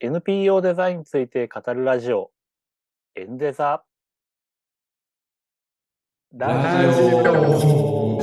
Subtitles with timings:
[0.00, 2.30] NPO デザインについて語るラジオ、
[3.16, 3.82] エンデザ。
[6.32, 8.18] ラジオ。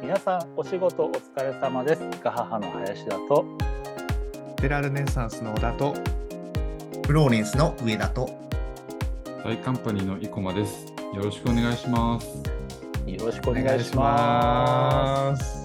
[0.00, 2.00] 皆さん、お仕事お疲れ様です。
[2.24, 3.44] ガハハの林田と、
[4.56, 5.92] テラルネサンスの小田と、
[7.06, 8.30] フローレンスの上田と、
[9.44, 10.86] 大カンパニーの生駒です。
[11.14, 12.28] よろしくお願いします。
[13.06, 15.61] よろしくお願いします。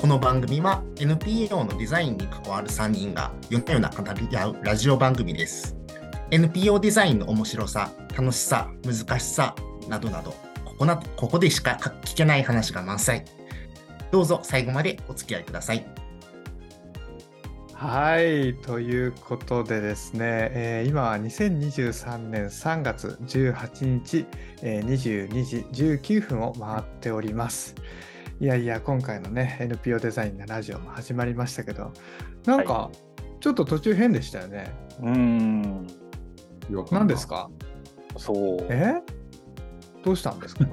[0.00, 5.76] この番組は NPO のデザインに関わる3人が夜な夜な語り合うラジオ番組です。
[6.30, 9.56] NPO デザインの面白さ、楽しさ、難しさ
[9.88, 10.30] などなど、
[10.64, 13.24] ここなここでしか聞けない話が満載。
[14.12, 15.84] どうぞ最後までお付き合いください。
[17.74, 20.20] はい、ということでですね、
[20.52, 24.26] えー今は2023年3月18日、
[24.62, 25.66] えー22時
[26.06, 27.74] 19分を回っております。
[28.40, 31.92] いやいや、今回のね、NPO デザインのラジオも始まりましたけど、
[32.46, 32.90] なんか、
[33.40, 34.72] ちょっと途中変でしたよね。
[35.00, 35.86] うーん、
[36.70, 37.50] 違和感が何ですか？
[38.16, 38.58] そう。
[38.68, 38.94] え？
[40.04, 40.64] どうしたんですか？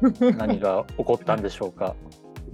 [0.38, 1.94] 何が起こったんでしょうか？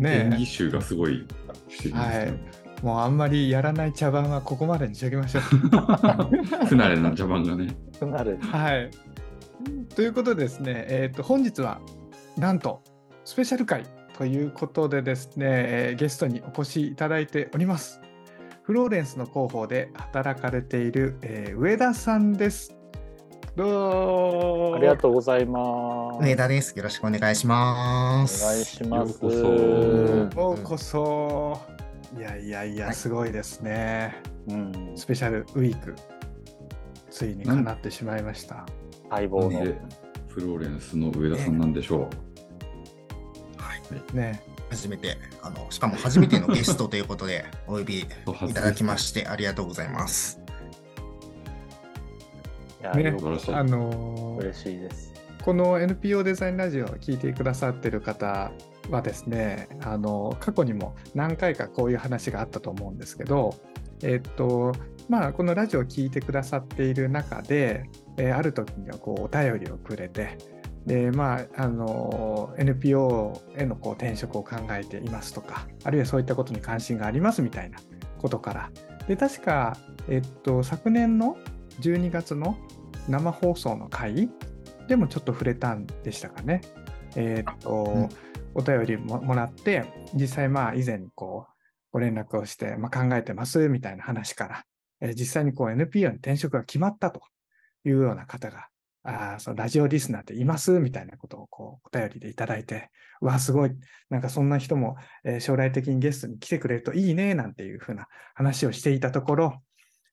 [0.01, 1.25] 演ね技集がすごい
[1.69, 2.35] してるんですよ。
[2.83, 5.43] え、もうあんまりやらない茶番はここまでにしておきましょう。
[6.67, 7.69] 不慣れな茶番がね。
[8.01, 8.37] となる。
[8.41, 8.91] はい。
[9.95, 11.81] ということでですね、えー、と本日は
[12.37, 12.83] なんと
[13.25, 13.85] スペシャル回
[14.19, 18.01] ということでですね、えーゲストにお越しいただいております。
[18.63, 22.77] フローレンスの広報で働かれている、えー上田さんです。
[23.55, 26.25] どうもありがとうございます。
[26.25, 26.77] 上田です。
[26.77, 28.45] よろしくお願いしまおす。
[28.45, 29.25] 願いします。
[29.25, 31.61] ようこそようこそ。
[32.19, 34.17] いやいやいや、はいすごいですね。
[34.49, 35.95] うん、スペシャルウィーク、
[37.09, 38.67] ついにかなってしまいました。
[39.09, 39.65] 待望の。
[39.65, 39.79] で、
[40.29, 42.09] フローレンスの上田さんなんでしょは
[43.99, 44.43] い、ね。
[44.71, 50.41] 初めて、あの、しかも初めてのゲストということで、 お呼びいいただきまして、ありがとうございます。
[52.81, 53.09] いや、ね。
[53.09, 55.13] あのー嬉しいです。
[55.43, 58.53] この NPO デザインラジオを聞いてくださってる方
[58.91, 63.57] はですねあの過去にも何回かこういう話があったと思うんですけど
[64.05, 64.73] えっと
[65.09, 67.85] まあこのラジオを聞いてくださっている中で、
[68.17, 70.39] えーある時にはこうお便りをくれて
[70.87, 77.79] でまああの NPO へのこう転職を考えていますとかあるいはそういったことに関心がありますみたいな
[78.19, 78.71] ことから
[79.07, 79.77] で確か、
[80.09, 81.37] えっと、昨年の
[81.81, 82.57] 12月の
[83.09, 84.31] 生放送の回
[84.89, 86.61] でもちょっと触れたんでしたかね。
[87.17, 88.09] えーっと、うん
[88.55, 91.53] お便りももらって、実際まあ以前にこう、
[91.91, 94.65] ご連絡をして、まあ、考えてますみたいな話から、
[95.01, 97.23] えー実際にこう NPO に転職が決まったと
[97.87, 98.69] いうような方が、
[99.05, 100.79] あそのラジオリスナーっています？
[100.79, 102.91] みたいなことをこうお便りでいただいて、
[103.21, 103.73] うわ、すごい、
[104.11, 109.63] なんかそんな人も、えー将来的にゲストに来てくれるといいね、なんていうふうな話をしていたところ、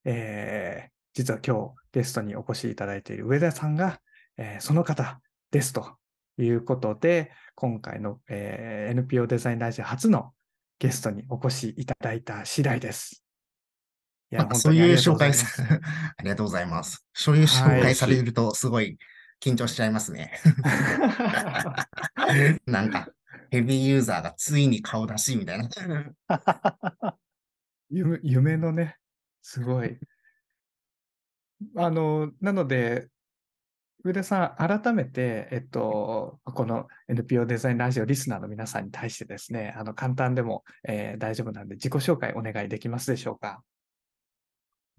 [0.06, 4.00] えー実は今日ゲストにお越しいただいている上田さんが、
[4.38, 5.20] えーその方
[5.52, 5.98] ですと
[6.38, 10.32] いうことで、今回の、えー NPO デザインラジオ初の
[10.80, 13.29] ゲストにお越しいただいた次第です。
[14.32, 15.48] いなんかそういう紹介さ、
[16.18, 17.06] ありがとうございます。
[17.14, 18.98] そういう紹介されると、すごい
[19.42, 20.34] 緊張しちゃいますね。
[22.66, 23.10] なんか、
[23.50, 25.70] ヘビーユーザーがついに顔出しみたいな。
[27.90, 28.98] 夢夢のね、
[29.42, 29.98] すごい。
[31.76, 33.08] あの、なので、
[34.04, 43.62] 上田さん、改めて、えっと、この NPO デザインラジオリスナーの皆さんに対してですね、あの簡単でも、えー大丈夫なんで、自己紹介お願いできますでしょうか？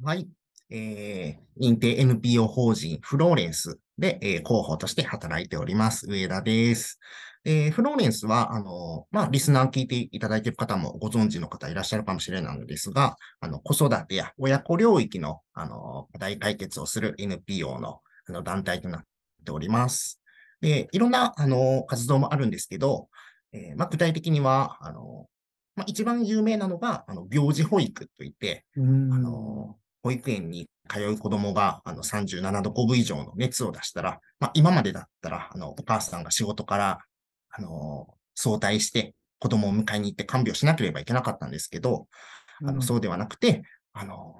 [0.02, 0.26] はい。
[0.70, 6.06] えー、認定 NPO 法人フローレンスで、えー広報として働いております。
[6.08, 6.98] 上田です。
[7.44, 19.02] えーフローレンスは、あの、まあ、リスナー聞いていただいている方もご存知の方いらっしゃるかもしれないのですが、あの、子育てや親子領域の、あの、課題解決をする NPO の、あの、団体となっ
[19.44, 20.20] ております。
[20.62, 23.08] で、いろんな、あの、活動もあるんですけど、
[23.52, 25.26] えーまあ、具体的には、あの、
[25.76, 28.64] まあ、一番有名なのが、あの、病児保育といって、
[29.12, 36.98] あの、保育園に通う子供があの37度5分以上の熱を出したら、まあ、今までだったら、あの、お母さんが仕事から、
[37.50, 42.08] あの、早退して子供を迎えに行って看病しなければいけなかったんですけど、
[42.64, 42.76] あうん。
[42.76, 43.62] の、そうではなくて、
[43.92, 44.34] あの、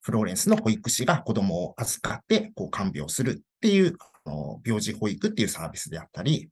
[0.00, 6.50] フローレンスの保育士が子供を預かって、こう、看病するっていう、あの、病児保育っていうサービスであったり、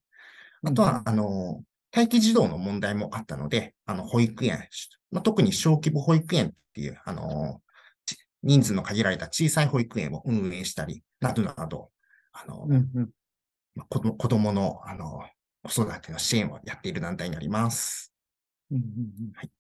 [0.64, 1.62] あとは、あの、
[1.94, 4.68] 待機児童の問題もあったので、あの、保育園、
[5.10, 7.65] まあ、特に小規模保育園っていう、あの、ち
[8.42, 11.90] 人数の限られた小さい保育園を運営したり、などなど、
[12.32, 13.10] あの、うんうん
[13.74, 15.22] まあ子供の、あの、
[15.62, 18.14] 子育ての支援をやっている団体になります。
[18.70, 18.86] うんうんう
[19.30, 19.50] んはい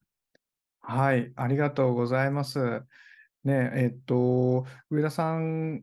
[0.88, 2.84] はい、ありがとうございます。
[3.42, 5.82] ね、えっと、上田さん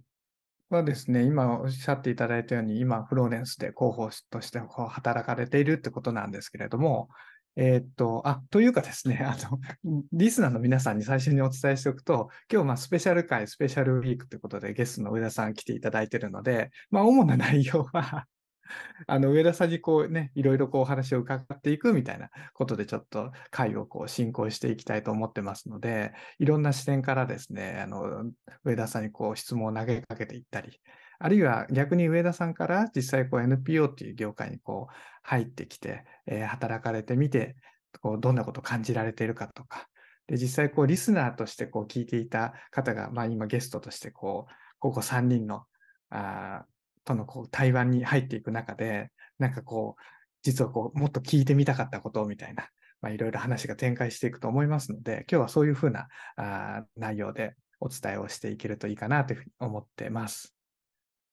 [0.70, 7.10] はですね、今おっしゃっていただいたように、今、フローレンスで広報としてこう働かれているってことなんですけれども、
[7.56, 9.60] えっと、あ、というかですね、あの、
[10.12, 18.26] リスナーの皆さんに最初にお伝えしておくと、今日、まあ、スペシャル回、スペシャルウィークということで、ゲストの上田さん来ていただいているので、まあ、主な内容は、
[19.08, 28.32] あの、上田さんにこうね、いろいろこうお話を伺っていくみたいなことでちょっと会をこう進行していきたいと思ってますので、いろんな視点からですね、あの、
[28.64, 30.80] 上田さんにこう質問を投げかけていったり、
[31.24, 37.56] あるいは逆に上田さんから実際こう NPO っていう業界にこう入ってきて、えー働かれてみて、
[38.02, 39.88] こうどんなことを感じられているかとか、
[40.28, 45.64] で、実際こうリスナーとしてこう聞いていた方が、まあ今ゲストとしてこう、ここ3人の、
[46.10, 46.66] あ
[47.06, 49.10] とのこう対話に入っていく中で、
[49.40, 50.02] なんかこう、
[50.42, 60.53] 実はこう、もっと聞いてみたかったことみたいな、いろいろ話が展開していくと思いますので、今日はそういうふうなあ内容でお伝えをしていけるといいかなというふうに思ってます。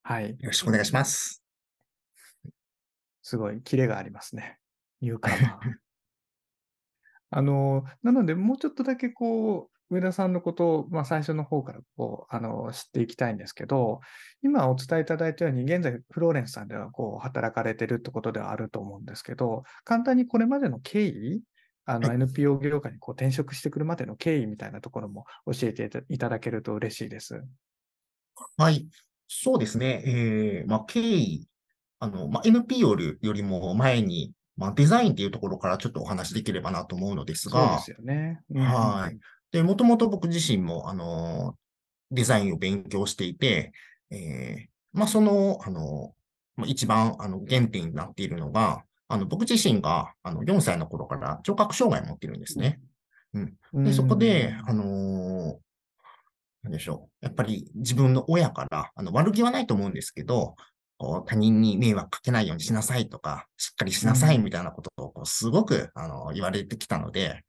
[0.03, 0.31] はい。
[0.31, 1.43] よろしくお願いします。
[3.23, 4.59] すごいキレがありますね。
[5.01, 5.39] ニューカマー。
[7.33, 14.01] あの、なので、もうちょっとだけこう、上田さんのことを、まあ、最初の方からこう、あの、知っていきたいんですけど、
[14.43, 21.43] 今お伝えいただいたように、現在、フローレンスさんではこう、働かれてるってことではあると思うんですけど、簡単にこれまでの経緯、
[21.85, 27.45] あの、はい NPO 業界にこう転職してくるまでの経緯みたいなところも教えていただけると嬉しいです。
[28.57, 28.89] はい。
[29.33, 30.03] そうですね。
[30.05, 31.47] えー、まあ、経緯、
[32.01, 38.41] あの、まあ、NPO よりも前に、まあ、デザインっていうところからちょっとお話しできればなと思うのですがそうで、すよね。
[38.51, 39.19] うんうんうんはい。
[39.53, 41.55] で、もともと僕自身も、あの、
[42.11, 43.73] デザインを勉強していて、
[44.11, 46.13] えー、まあ、その、あの、
[46.57, 52.81] まあ一番、あの、原点になっているのが、あの、僕自身が、あの、4歳の頃から聴覚障害を持っているんですね。
[53.73, 55.57] で、そこで、あのー
[56.63, 57.25] なんでしょう。
[57.25, 60.57] やっぱり自分の親から、あの、悪気はないと思うんですけど、
[60.99, 67.43] こう他人に迷惑かけないようにしなさいとか、しっかりしなさいみたいなことを、こうすごく、あの、言われてきたので、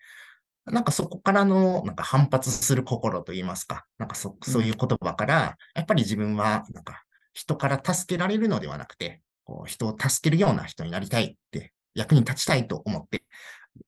[0.66, 7.04] なんかそこからの、なんか反発する心といいますか、なんかそ、そういう言葉から、やっぱり自分は、なんか、
[7.34, 13.24] 人から助けられるのではなくて、こう人を助けるような人になりたいって、役に立ちたいと思って、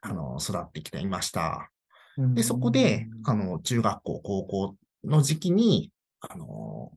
[0.01, 1.69] あの、育ってきていました。
[2.17, 5.91] うんで、そこで、あの、中学校、高校の時期に、
[6.21, 6.91] あの、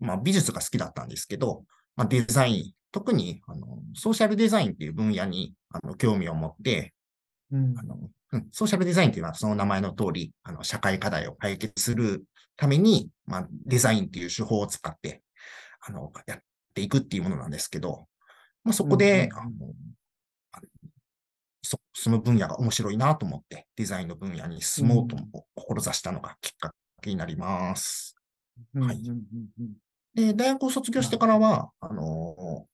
[0.00, 1.64] まあ、美術が好きだったんですけど、
[1.96, 6.94] まあ、デザイン、特に、あの、ソーシャルデザインっていう分野に、あの、興味を持って、
[7.50, 7.74] うん。
[7.78, 7.98] あの、
[8.32, 12.24] うん、ソーシャルデザインっていうのはその名前の通り、あの、社会課題を解決する
[12.56, 15.22] ために、まあ、デザインっていう手法を使って、
[15.80, 16.38] あの、やっ
[16.74, 18.06] ていくっていうものなんですけど、
[18.64, 19.74] まあ、そこで、うんうん
[20.52, 20.70] あの、
[21.62, 25.28] そ、その分野が面白いなと思って、デザインの分野に進もうとうん。
[25.54, 26.74] 志したのがきっか
[27.04, 28.16] けになります。
[28.74, 29.00] はい。
[30.14, 32.66] で、大学を卒業してからは、あの、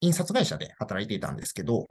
[0.00, 1.86] 印刷会社で働いていたんですけど、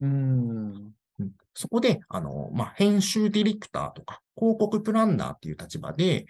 [0.00, 0.94] うん。
[1.18, 1.30] うん。
[1.54, 6.26] そこで、あの、まあ、編集ディレクターとか、広告プランナーっていう立場で、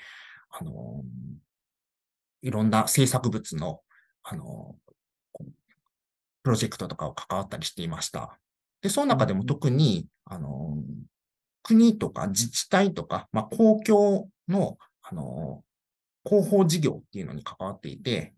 [0.51, 1.05] あの、
[2.43, 3.81] いろんな制作物の、
[4.23, 4.77] あの、
[6.43, 8.39] プロジェクトとかを関わったりしていました。
[8.81, 10.79] で、その中でも特に、あの、
[11.63, 15.63] 国とか自治体とか、まあ、公共の、あの、
[16.25, 18.35] 広報事業っていうのに関わっていて、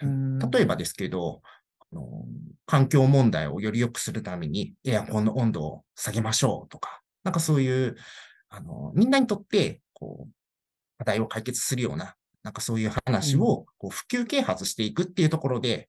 [0.00, 0.38] うん。
[0.38, 1.42] 例えばですけど、
[1.90, 2.24] あの
[2.66, 7.96] 環境問題をより良くするためにエアコンの温度を下げましょうとか、なんかそういう、
[8.50, 10.32] あの、みんなにとって、こう、
[10.98, 15.88] 課題を解決するような、なんかそういう話を、こう、普及啓発していくっていうところで、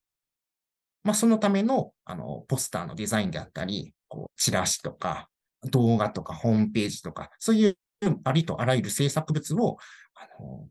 [1.02, 5.29] まあ、そのための、あの、ポスターのデザインであったり、こう、チラシとか、
[5.64, 7.76] 動画とか、ホームページとか、そういう
[8.24, 9.78] ありとあらゆる制作物を、
[10.14, 10.68] あの、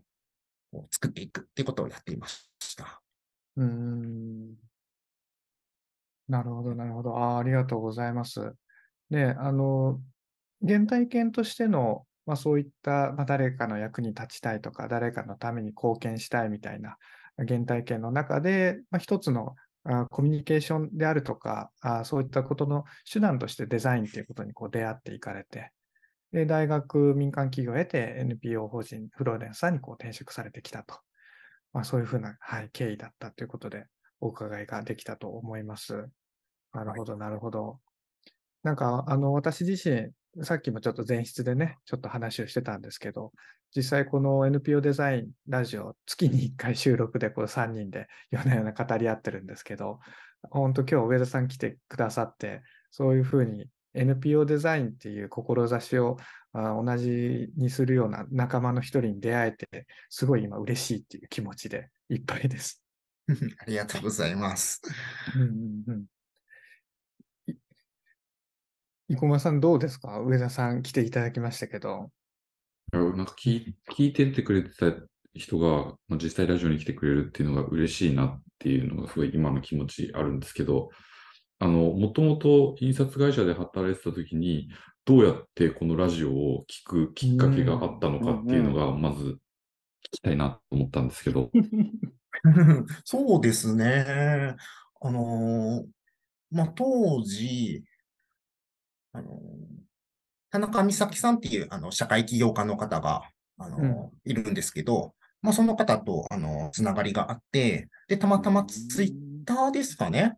[0.91, 3.01] 作っていくっていうことをやっていました。
[3.55, 4.55] うん
[6.27, 7.17] なるほど、なるほど。
[7.17, 8.53] あありがとうございます。
[9.09, 9.99] で、あの、
[10.65, 16.97] 原体験としての、まあ、そういった、まあ、誰かの役に立ちたいとか、誰かのために貢献したいみたいな
[17.37, 19.55] 原体験の中で、まあ、一つの
[19.89, 25.71] あコミュニケーションであるとか、あそういったことの手段としてデザインということにこう出会っていかれて、
[26.31, 30.95] で、大学、民間企業を経て NPO 法人フローレンスさんにこう転職されてきたと。
[31.73, 33.85] まあ、そういうふうな、はい、経緯だったということで、
[34.19, 36.07] お伺いができたと思います。
[36.73, 37.79] なるほど、なるほど。
[38.63, 40.11] なんか、あの、私自身、
[40.43, 43.31] さっきもちょっと前室でね、ちょっと話をしてたんですけど、
[43.75, 49.99] 実際この NPO デザインラジオ、月に1回収録でこう3人で夜な夜な語り合ってるんですけど、
[50.49, 56.17] 本当今日上田さん来てくださって、そういうふうに NPO デザインっていう志を
[56.53, 62.83] あ同じにするような仲間の一人に出会えて、すごい今嬉しいっていう気持ちでいっぱいです。
[63.59, 64.81] ありがとうございます。
[65.35, 66.05] うんうんうん。
[69.09, 70.19] い生駒さんどうですか？
[70.19, 72.11] 上田さん来ていただきましたけど。
[72.93, 74.91] いやなんか聞い聞いてってくれてた
[75.35, 80.89] 人が、まあ、実際ラジオに来てくれるっていうのが嬉しいなっていうのがすごい今の気持ちあるんですけど、
[81.59, 84.69] あの、もともと印刷会社で働いてた時に、
[85.05, 89.37] どうやってこのラジオを聞くきっかけがあったのかっていうのが、まず聞
[90.13, 91.51] きたいなと思ったんですけど。
[93.05, 94.55] そうですね。
[95.01, 95.85] あのー
[96.51, 97.83] まあ、当時、
[99.13, 99.39] あのー
[100.51, 103.21] 田中美咲さんっていう、あの、社会起業家の方が、
[103.59, 110.37] あのーうんいるんですけど、まあ、その方と、あのーつながりがあって、で、たまたまツイッターですかね。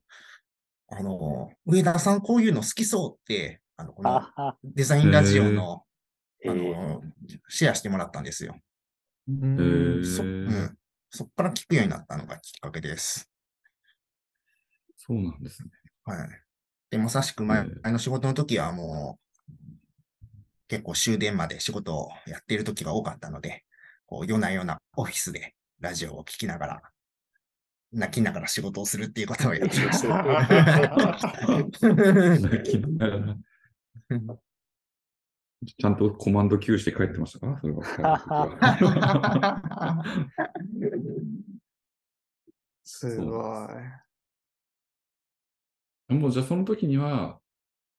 [0.89, 4.19] あのー上田さんこういうの好きそうって、あの、この
[4.63, 5.83] デザインラジオの、
[6.43, 8.59] えあーのーシェアしてもらったんですよ。
[10.03, 10.77] そ、うーん。
[11.09, 13.29] そっから聞くようになったのがきっかけです。
[14.97, 15.69] そうなんですね。
[16.03, 16.27] はい。
[16.91, 19.55] で、まさしく前の仕事の時はもう、
[20.67, 23.63] 結構終電まで仕事をやっている時が多かったので、
[24.05, 26.81] こう夜な夜なオフィスでラジオを聞きながら、
[27.93, 30.23] 泣きながら仕事をするっていうことをやってました。
[32.39, 33.35] 泣きながら
[35.65, 37.83] ちゃんとコマンド Q して帰ってましたかそれは
[42.83, 44.10] すごい。
[46.15, 47.39] もうじゃあその時には、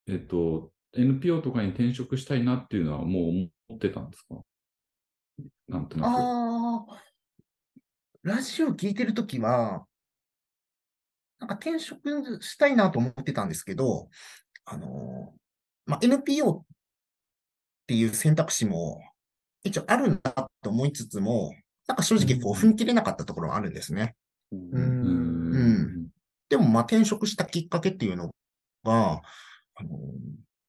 [0.06, 4.36] えっと、NPO とかに転職したいなっていうのはもう思ってたんですか？
[5.68, 6.06] なんとなく。
[6.08, 7.02] ああ、
[8.22, 9.86] ラジオ聞いてるときは、
[11.40, 14.08] なんか転職したいなと思ってたんですけど、
[14.64, 15.34] あの、
[15.86, 16.64] まあ、NPO っ
[17.86, 19.00] ていう選択肢も
[19.64, 21.52] 一応あるんだと思いつつも、
[21.88, 24.14] なんか正直こう踏み切れなかったところはあるんですね。
[24.52, 25.41] ううんん。
[26.52, 28.30] でもまあ転職したきっかけっていうの
[28.84, 29.22] が、
[29.74, 29.88] あの、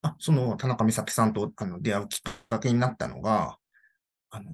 [0.00, 3.58] あその田中美咲さんとあの出会うきっかけになったのが、
[4.30, 4.50] あの、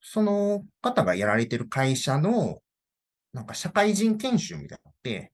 [0.00, 2.60] その方がやられてる会社の、
[3.32, 5.32] なんか社会人研修みたいなのって、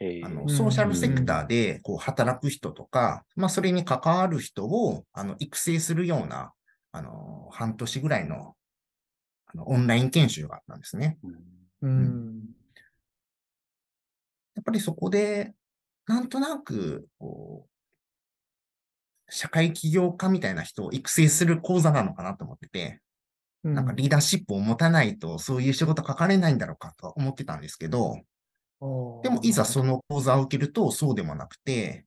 [0.00, 6.52] えーあの、うんソーシャルセクターで、こう、働く人とか、まあ、それに関わる人を、あの、育成するような、
[6.90, 8.56] あの、半年ぐらいの、
[9.46, 11.16] あの、オンライン研修があったんですね。
[11.82, 12.57] うん。
[14.58, 15.54] やっぱりそこで、
[16.08, 17.68] なんとなく、こ
[19.28, 23.00] う、社会起業家みたいな人を育成する講座なのかなと思ってて、
[23.62, 28.16] なんかリーダーシップを持たないと、そういう仕事書かれないんだろうかとは思ってたんですけど、
[29.22, 32.04] でもいざその講座を受けるとそうでもなくて、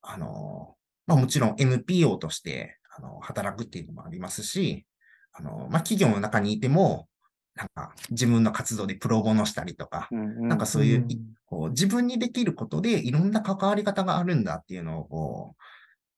[0.00, 4.86] あの、まあもちろん NPO として、あの、働くっていうのもありますし、
[5.32, 7.06] あの、まあ企業の中にいても、
[7.54, 11.08] なんか自分の活動でプロボノしたりとか、うんなんかそういう、うん。
[11.46, 15.62] こう自分にできることでいろんな関わり方があるんだっていうのをこう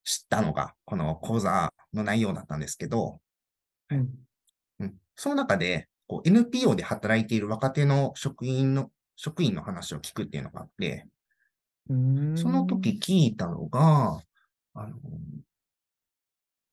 [0.05, 3.21] 知ったのが、この講座の内容だったんですけど、
[3.91, 4.11] うん。
[4.81, 11.09] うん、その中で、こう NPO で働いている若手の職員の、職員の話を聞くっていうのがあって、
[11.89, 12.39] うん。
[12.39, 14.23] その時聞いたのが、
[14.75, 14.99] あの、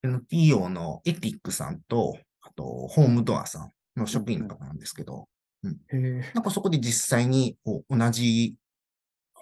[0.03, 5.28] NPO のエティックさんと、あと、ホームドアさんの職員の方なんですけど、
[5.64, 8.56] へえなんかそこで実際に、こう、同じ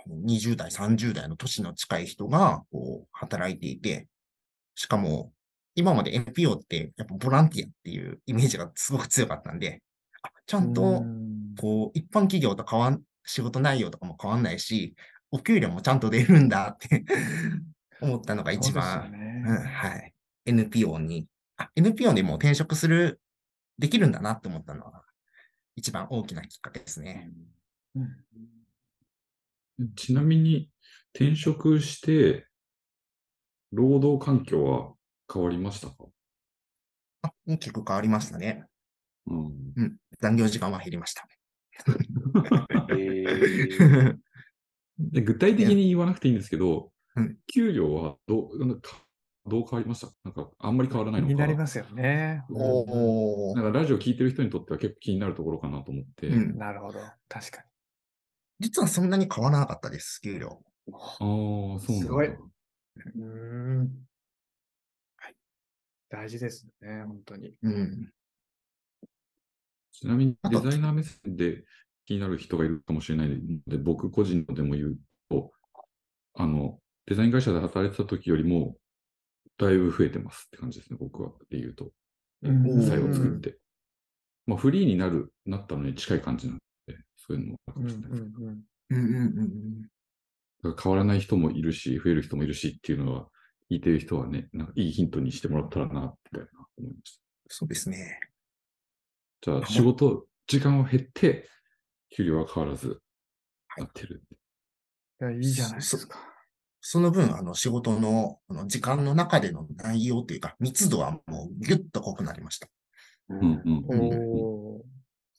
[0.06, 4.08] あの20代、30代の年の近い人が、こう、働いていて、
[4.76, 5.34] しかも、
[5.76, 9.82] 今まで NPO って、やっぱボランティアっていうイメージがすごく強かったんで、
[10.24, 11.56] あ、ちゃんと、うん。
[11.58, 14.96] こう、一般企業と変わん、仕事内容とかも変わんないし、
[15.32, 17.06] お給料もちゃんと出るんだって
[18.02, 19.44] 思ったのが一番、ね。
[19.46, 20.14] うん、はい。
[20.46, 21.28] NPO に、
[21.58, 23.20] あ、NPO でも転職する、
[23.80, 25.04] できるんだなって思ったのが、
[25.76, 27.32] 一番大きなきっかけですね。
[27.96, 28.10] うん
[29.96, 30.70] ちなみに、
[31.16, 32.46] 転職して、
[33.72, 34.94] 労働環境は
[35.34, 36.06] 変わりましたか？
[37.22, 38.66] あ、大きく変わりましたね。
[39.26, 39.98] うんうん。
[40.20, 41.26] 残業時間は減りました。
[42.90, 44.18] えー
[45.00, 49.02] で具体的に言わなくていいんですけどうん、給料はどうなんか
[49.48, 50.08] どう変わりました？
[50.24, 51.30] なんかあんまり変わらないのか？
[51.32, 52.44] 気になりますよね。
[52.50, 56.28] おなんかラジオ聞いてる人にとっては結構気になるところかなと思って。
[56.28, 57.00] うんなるほど。
[57.28, 57.64] 確か
[58.60, 60.62] 実はそんなに変わらなかったです、給料。
[60.92, 61.80] ああ、そうなんだ。
[62.02, 62.36] すごいに。
[63.16, 63.90] うん。
[66.12, 67.54] 大事ですね、本当に。
[67.62, 68.12] うん。
[69.92, 71.64] ちなみにデザイナー目線で
[72.06, 74.98] 気になる人がいるかもしれないので、僕個人でも言う
[75.30, 75.52] と、
[76.34, 78.76] あの、デザイン会社で働いてた時よりも、
[79.60, 81.32] だいぶ増えてますって感じですね、僕は。
[81.50, 81.92] で言うと。
[82.42, 83.58] うんうん最後作って。
[84.46, 88.40] まあ、フリーになる、なったのに近い感じなんで、そういうのもあるかうんもしれないです。
[88.40, 88.56] うんうん
[88.90, 89.82] うんうんうん
[90.62, 93.30] だから変わらない人もいるし、増える人もいるしっていうのは、
[93.72, 97.22] 聞いてる人はね、なんかいいヒントにしてもらったらな、みたいな思いました。
[97.48, 98.20] そうですね。
[99.42, 101.48] じゃあ、仕事、時間は減って、
[102.10, 103.00] 給料は変わらず
[103.78, 104.22] なってる。
[105.22, 106.29] いや、いいじゃないですか。
[106.82, 112.68] その分、あの、仕事の、あの時間の中での内容というか、密度はもうギュッと濃くなりました。
[113.30, 114.82] うんうん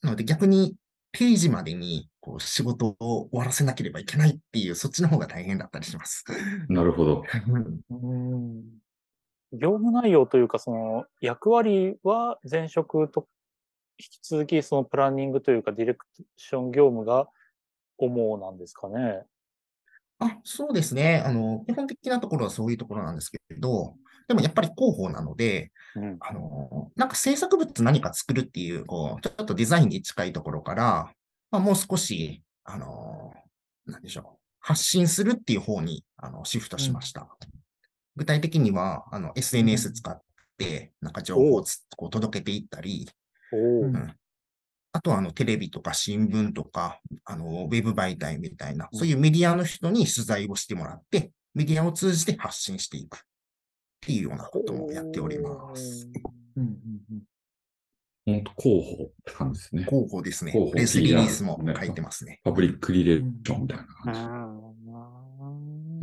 [0.03, 0.75] なので逆に、
[1.11, 6.23] 定時までに、こう、仕事を終わらせなければいけないっていう、そっちの方が大変だったりします。
[6.69, 7.23] なるほど。
[7.89, 8.81] うん
[9.53, 13.27] 業務内容というか、その役割は前職と
[13.99, 16.05] 引き続きそのプランニングというかディレク
[16.37, 17.27] ション業務が
[17.97, 19.23] 主なんですかね。
[20.21, 21.23] あ、そうですね。
[21.25, 23.95] あの、基本的なところはそういうところなんですけれど、
[24.27, 26.17] でもやっぱり広報なので、うん。
[26.19, 31.11] あの、なんか制作物何か作るっていう、こう、ちょっとデザインに近いところから、
[31.49, 33.33] まあ、もう少し、あの、
[33.87, 34.39] なんでしょう。
[34.59, 37.27] 発信するっていう方に、あの、シフトしました。
[38.15, 40.21] 具体的には、あの、SNS 使っ
[40.59, 43.09] て、なんか情報をつこう届けていったり、
[43.51, 44.15] うん
[44.93, 53.19] あとは、あの、テレビとか新聞とか、あの、ウェブ媒体みたいな、そういうメディアの人に取材をしてもらって、メディアを通じて発信していくっ
[54.01, 56.09] ていうようなこともやっております。
[56.57, 57.21] うんうん
[58.23, 59.83] 本当広報って感じですね。
[59.85, 60.67] 広報ですね広。
[60.67, 62.39] 報プレスリリースも書いてますね。
[62.43, 64.19] パブリックリレーションみたいなう感じ。
[64.19, 64.23] ん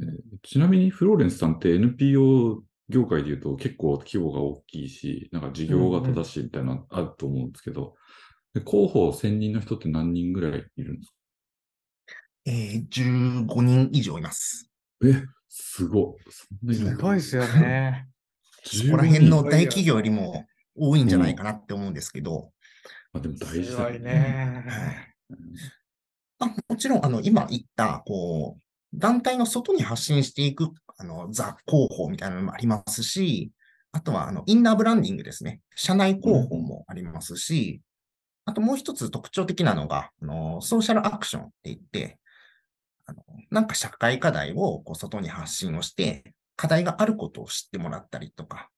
[0.00, 7.97] えーちなみにフローレンスさんって NPO 業界で言うと結構規模が大きいし、なんか事業が正しいみたいなのあると思うんですけど、で
[8.60, 11.14] 広報専任の人って何人ぐらいいるんです
[12.46, 14.70] えー、15人以上います。
[15.00, 16.16] かえ、すご
[16.66, 16.74] い。
[16.74, 18.08] すごいですよね。
[18.64, 22.52] そこら辺の15人大企業よりも多いんじゃないかなって思うんですけど、
[23.12, 23.98] あでも大事だよね。
[24.00, 25.14] ね。
[26.38, 28.62] あもちろん、あの、今言った、こう、
[28.94, 33.52] 団体の外に発信していく、あの、ザ広報みたいなのもありますし、
[33.92, 35.60] あとは、あの、インナーブランディングですね。
[35.74, 37.82] 社内広報もありますし、
[38.48, 42.18] あともう一つ特徴的なのが、あの、ソーシャルアクションって言って、
[43.04, 48.70] あの、なんか社会課題をこう外に発信をして、課題があることを知ってもらったりとか、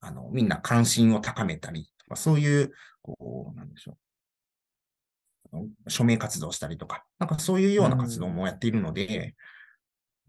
[0.00, 3.96] あの、みんな関心を高めたりとか、そういう、こう、なんでしょ
[5.54, 5.90] う。
[5.90, 9.34] 署名活動したりとか、なんかそういうような活動もやっているので、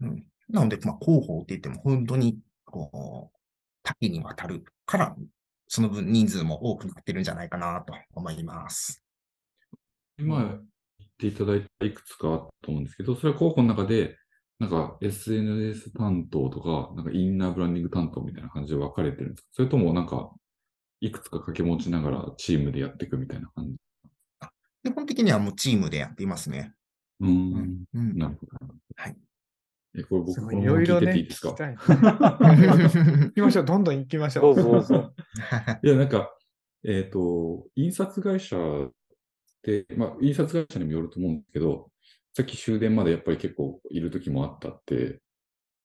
[0.00, 0.24] うん。
[0.48, 3.38] なので、まあ、広報って言っても本当に、こう、
[3.82, 5.16] 多岐にわたるから、
[5.68, 9.04] その分人数も多くなってるんじゃないかなと思います。
[10.18, 10.38] 今
[10.98, 14.16] 言っていただいたいくつかあったと思うんですけど、それは広報の中で、
[14.58, 19.48] なんか SNS 担当とか、なんかインナーブランディング担当みたいな感じで分かれてるんですか？
[19.52, 20.32] それともなんか、
[21.00, 23.76] いくつか掛け持ちながらチームでやっていくみたいな感じ？
[24.84, 26.72] 基本的にはもうチームでやっていますね。
[27.20, 27.84] うーん。
[27.94, 28.16] うん。
[28.18, 28.74] なるほど。
[28.96, 29.16] はい。
[29.98, 31.50] え、これ僕すごい、このまま聞いていろいろね、ていいですか。
[31.50, 34.54] 行きましょう、どんどん行きましょう。
[34.54, 35.14] どうぞどうぞ。
[35.82, 36.34] いや、なんか、
[36.84, 38.92] えっ、と、印刷会社っ
[39.62, 41.90] て、まあ、印刷会社にもよると思うんですけど、
[42.34, 45.20] さっき終電までやっぱり結構いる時もあったって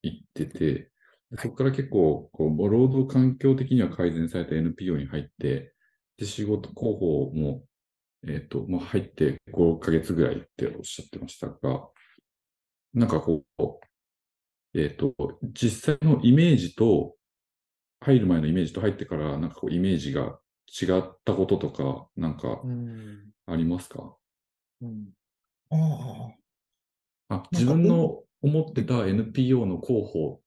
[0.04, 0.92] 言ってて、
[1.40, 5.74] そこから結構、こう、労働環境的には改善された NPO に入って、
[6.18, 7.64] で、仕事広報も、
[8.28, 11.90] えっ、と、まあ、入って5ヶ月ぐらいっておっしゃってましたが、
[12.94, 13.80] なんかこう、
[14.76, 15.14] えっ、と、
[15.54, 17.16] 実際のイメージと、
[18.02, 20.40] 入る前のイメージと入ってから、なんかこう、イメージが
[20.82, 23.34] 違ったこととか、なんかうん。
[23.48, 24.18] ありますか？
[24.82, 25.14] うん。
[25.72, 25.76] あ
[26.32, 26.38] あ。
[27.30, 30.42] あ、自分の思ってた NPO の広報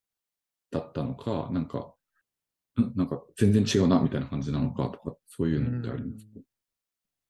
[0.70, 1.94] だったのか、なんか、
[2.80, 6.45] んなんか全然違うなみたいな感じなのかとか、そういうのってありますか？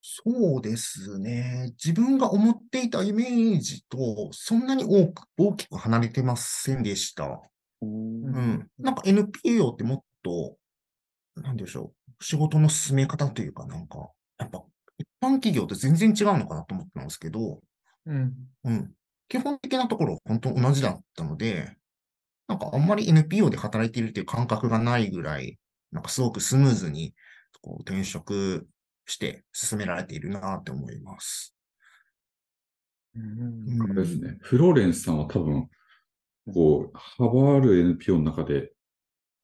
[0.08, 1.72] そうですね。
[1.84, 7.40] 自分が思っていたイメージとそんなに大く大きく離れてませんでした。
[7.82, 8.70] うんうん。
[8.78, 10.56] なんか NPO ってもっと、
[11.42, 12.24] なんでしょう。
[12.24, 14.62] 仕事の進め方というか、なんか、やっぱ
[14.96, 17.60] 一般企業と全然違うのかなと思ってたんですけど、
[18.06, 18.92] うんうん。
[19.28, 21.76] 基本的なところ本当同じだったので、
[22.46, 25.58] なんかあんまり NPO で働いているっていう感覚がないぐらい、
[25.90, 27.12] なんかすごくスムーズに
[27.60, 28.68] こう転職
[29.06, 31.56] して進められているなって思います。
[33.14, 34.38] うんですね。
[34.42, 35.68] フローレンスさんは多分、
[36.52, 38.72] こう、幅ある NPO の中で、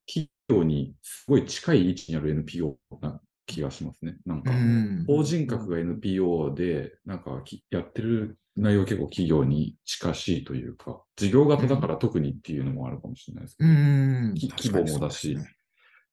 [0.07, 4.17] 企業にすごい近い位置にある NPO な気がしますね。
[4.27, 5.05] なんうか、ん。
[5.07, 15.57] 法人格が NPO で、なんかきやってる内容結構企業に近しいというか、事業型だから特にっていうのもあるかもしれないですけうど、規模もだしそうですね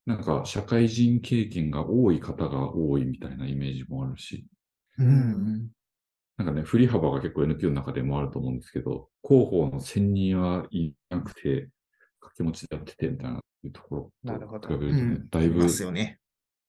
[0.09, 4.47] なんか社会人経験が多い方が多いみたいなイメージもあるし、
[4.97, 5.69] うん。
[6.35, 11.69] なんかね、振り幅が結構 NPO の中でもあると思うんですけど、広報の1000人はいなくて、
[12.19, 13.39] 掛け持ちでやっててみたいな
[13.71, 15.29] ところと比べるとね、うん。
[15.29, 16.19] だいぶ、いますよね。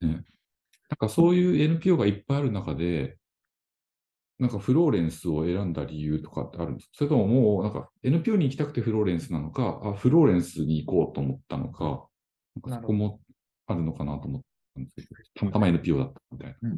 [0.02, 0.22] なん
[0.98, 3.16] かそういう NPO がいっぱいある中で、
[4.38, 6.92] なんかフローレンスを選んだ理由とかってあるんですか？
[6.98, 12.06] それとももうなんか NPO に行きたくてフローレンスなのか、あ、フローレンスに行こうと思ったのか、
[12.62, 13.20] なんかそこも
[13.70, 14.40] あるのかなと思っ
[14.74, 16.70] たんですけど、たまたま NPO だったみたいな。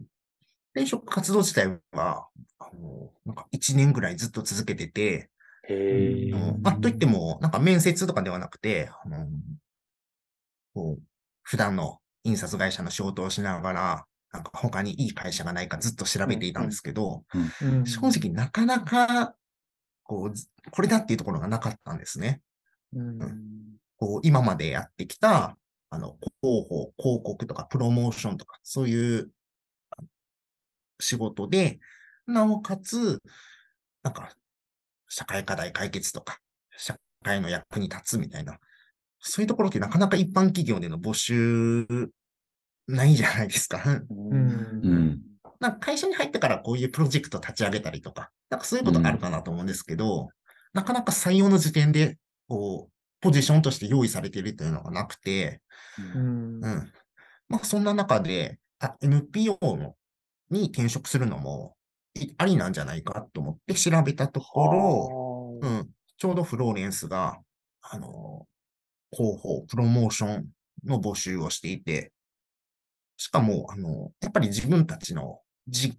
[0.75, 2.29] 転職活動自体は、
[2.59, 5.31] あの、なんか1年ぐらいずっと続けてて、
[5.69, 6.33] へえ。
[6.65, 9.27] あといっても、なんか面接とかではなくて、あの、
[10.75, 11.03] こう、
[11.43, 17.25] 普段の印刷会社の仕事をしながら、なんか他にいい会社がないかずっと調べていたんですけど、
[17.61, 19.35] うん正直なかなか、
[20.05, 22.41] こう、ずこれだっていうところがなかったんですね。
[22.95, 23.19] うん
[23.99, 25.57] こう、今までやってきた、
[25.93, 29.31] あの、広報、広告とかプロモーションとか、そういう
[30.99, 31.81] 仕事で、
[32.27, 33.21] なおかつ、
[34.03, 34.35] なんか、
[35.11, 36.39] 社会課題解決とか、
[36.79, 38.59] 社会の役に立つみたいな、
[39.19, 41.87] そういうところってなかなか一般企業での募集
[42.87, 43.83] ないじゃないですか。
[44.09, 45.21] うんうん。
[45.61, 50.31] なんか会社に入ってからこういうプロジェクト立ち上げたりとか、なんかそういうことあるかなと思うんですけど、
[50.73, 52.17] なかなか採用の時点で、
[52.49, 55.63] こう、ポジションとして用意されているというのがなくて、
[56.15, 56.65] うん。
[56.65, 56.93] うん。
[57.49, 59.95] まあ、そんな中で、あ NPO の
[60.51, 61.77] に転職するのも
[62.15, 67.39] いありなんじゃないかと思って調べたところ、ろうん、ちょうどフローレンスが、
[67.81, 68.47] あの、
[69.13, 70.47] 広報、プロモーション
[70.85, 72.13] の募集をしていて、
[73.17, 75.97] しかも、あの、やっぱり自分たちのじ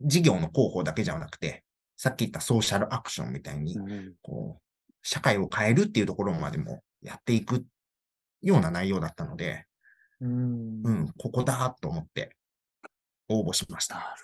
[0.00, 1.64] 事業の広報だけじゃなくて、
[1.96, 3.76] さっき言ったソーシャルアクションみたいに、
[4.22, 4.62] こう、
[5.02, 7.64] 社会を変えるっていうところまでもやっていく
[8.42, 9.66] ような内容だったので、
[10.20, 12.34] うんうん、ここだと思って
[13.28, 14.16] 応募しました。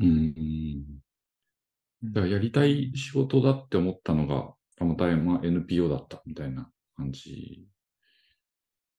[0.00, 0.84] うん。
[2.02, 7.66] だからやりたい仕事だって思ったのが、たまたま NPO だったみたいな感じ。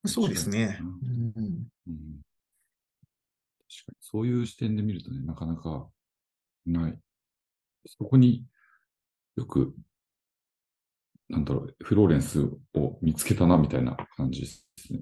[0.06, 0.79] そうですね。
[0.82, 2.21] ううんうん、
[3.69, 5.89] 確かにそういう視点で見るとね、なかなか
[6.65, 6.99] ない。
[7.86, 8.45] そこに
[9.36, 9.73] よく、
[11.29, 15.01] なんだろう、フローレンスを見つけたなみたいな感じですね。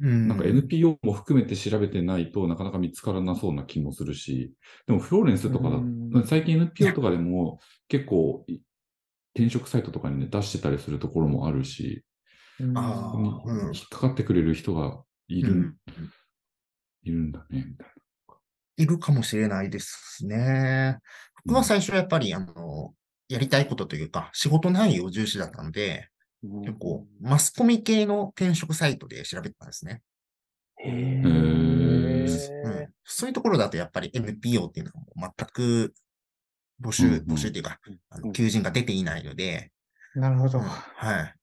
[0.00, 0.28] うん。
[0.28, 4.54] なんか NPO も含めて調べてないとなかなか見つからなそうな気もするし、
[4.86, 6.24] でもフローレンスとかだうん。
[6.26, 8.60] 最近 NPO とかでも結構い
[9.34, 12.04] 転職サイトとかにね出してたりするところもあるし、
[12.60, 12.68] うん。
[12.68, 15.76] 引っかかってくれる人がいる、うん。
[17.04, 17.88] いるんだね、みたい
[18.78, 20.98] いるかもしれないですね。
[21.44, 22.52] 僕は最初やっぱり、あの、
[23.28, 26.08] やりたいことというか、仕事内容重視だったので、
[26.42, 30.02] 結構、マスコミ系の転職サイトで調べてたんですね。
[30.78, 32.86] へへうんー。
[33.04, 35.94] そういうところだとやっぱり NPO っていうのは全く
[36.80, 37.78] 募集、うんうん募集っていうか、
[38.10, 39.72] あのうん求人が出ていないので、
[40.14, 40.64] なるほどうん。
[40.64, 41.34] はい。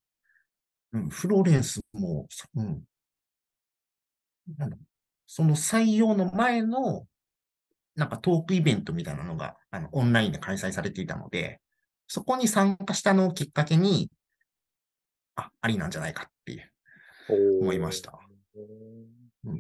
[0.94, 2.84] うん、フローレンスも、そうん。
[4.58, 4.78] なんだ
[5.28, 7.06] その採用の前の、
[7.96, 11.60] なんかトークイベントみたいなのが、あの、オンラインで開催されていたので、
[12.08, 14.10] そこに参加したのをきっかけに、
[15.36, 18.12] あ、ありなんじゃないかっていう、思いました。
[19.44, 19.54] な。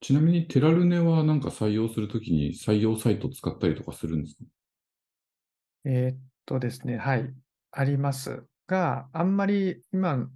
[0.00, 4.44] ちなみにテラルネはなんか採用するときに採用サイト使ったりとかするんですか？
[5.86, 7.34] えーっとですね、はい、
[7.72, 10.28] ありますが、あんまり今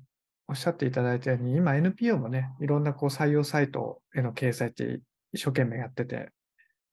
[0.48, 5.00] おっしゃっていただいたように、今 NPO もね、いろんなこう採用サイトへの掲載って
[5.32, 6.30] 一生懸命やってて、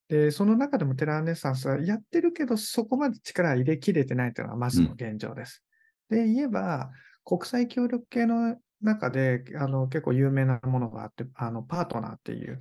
[0.10, 5.64] で、その中でもテラネッサンスはやってるけど、そこまで力入れきれてないというのがまずの現状です。
[6.10, 6.92] で、言えば、
[7.24, 12.60] 国際協力系の中であの結構有名なものがあって、あのパートナーっていう、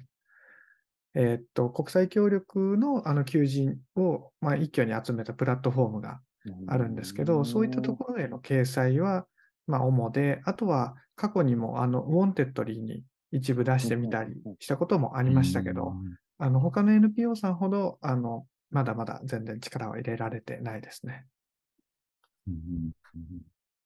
[1.14, 6.20] えーっと、国際協力のあの求人を、まあ、一挙に集めたプラットフォームが
[6.66, 9.26] あるんですけど、そういったところへの掲載は、
[9.66, 15.94] まあ、主で、あとは過去にもあの Wantedly に一部出してみたりしたこともあありましたけど、
[16.38, 21.24] あの他の NPO さんほどあのまだまだ全然力を入れられてないですね。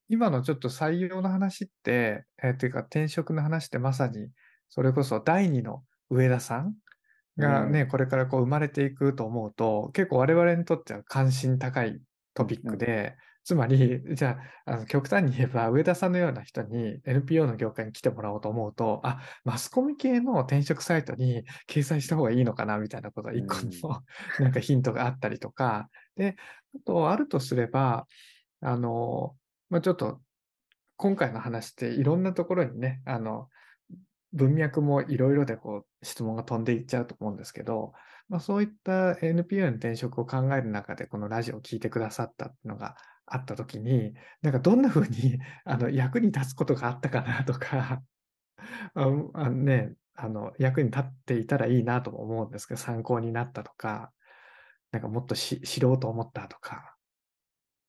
[0.09, 4.29] 今のちょっと採用の話って、えーというか転職の話ってまさに
[4.69, 6.75] それこそ第二の上田さん
[7.39, 12.01] がね、これからこう生まれていくと思うと、結構我々にとっては関心高い
[12.35, 23.57] トピックで、つまり、じゃあ、あの極端に言えば、上田さんのような人に NPO の業界に来てもらおうと思うと、あ、マスコミ系の転職サイトに掲載した方がいいのかなみたいなことが一個
[23.89, 24.03] の、
[24.39, 26.37] なんかヒントがあったりとか、で、
[26.77, 28.07] あと、あるとすれば、
[28.61, 29.37] あの、
[29.71, 30.21] まあ、ちょっと、
[30.97, 33.49] 今回の話っていろんなところにね、あの、
[34.33, 37.93] 文脈もいろいろでこう質問が飛んでいっちゃうと思うんですけど、
[38.29, 42.97] まあ、そういった NPO の転職を考える中で、このラジオを聞いてくださったっていうのが
[43.33, 48.03] あったときに、なんかどんな風に あの役に立つことがあったかなとか、
[48.95, 49.03] あ
[49.35, 54.13] あのね、あの役に立っていたらいいなとも思うんですけど、参考になったとか、
[54.93, 56.95] なんかもっとし知ろうと思ったとか。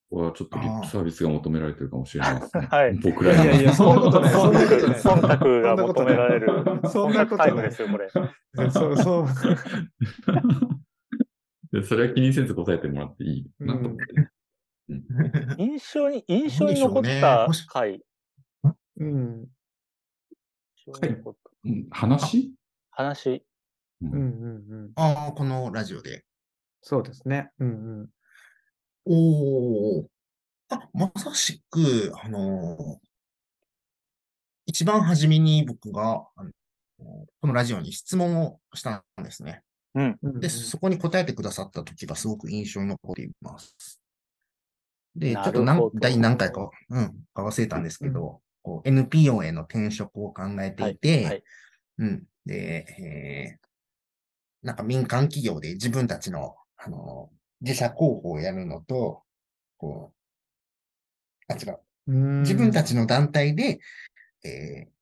[0.10, 2.68] これはちょっとリップサービスが求められてるかもしれないですね。
[2.72, 4.32] はい僕らにいやいや、そんなことない。
[4.32, 5.00] そんなことない。
[5.00, 6.48] 忖度が求められる。
[6.88, 8.08] そんなことないですよ、これ。
[8.70, 9.26] そう、そう。
[11.74, 14.30] でそれは気にせず答えてもらっていいなと思って。
[15.58, 18.04] 印象に、印象に残った回。
[18.98, 19.48] うん。
[21.92, 22.54] 話？
[22.92, 23.46] 話。
[24.02, 24.92] ううんんうんうん。
[24.96, 26.26] ああ、このラジオで。
[26.82, 27.52] そうですね。
[27.60, 28.10] うんうん。
[29.06, 30.10] おお。
[30.70, 32.98] あ、まさしく、あのー
[34.66, 36.52] 一番初めに僕が、あの
[37.42, 39.62] このラジオに質問をしたんですね。
[39.94, 40.20] うん。
[40.22, 44.00] うんうんで、そこに答えてくださった時がすごく印象に残っています。
[45.16, 51.44] で、ちょっと何第何回か、うん、か忘れたんですけど、こう NPO への転職を考えていて、はいはい。
[52.00, 52.24] うん。
[52.46, 53.64] で、えー
[54.64, 59.22] なんか民間企業で自分たちの、あの、自社広報をやるのと、
[59.78, 60.14] こ
[61.50, 61.80] う、あ、違う。
[62.08, 62.42] うん。
[62.44, 63.80] 自分たちの団体で、
[64.46, 64.94] えー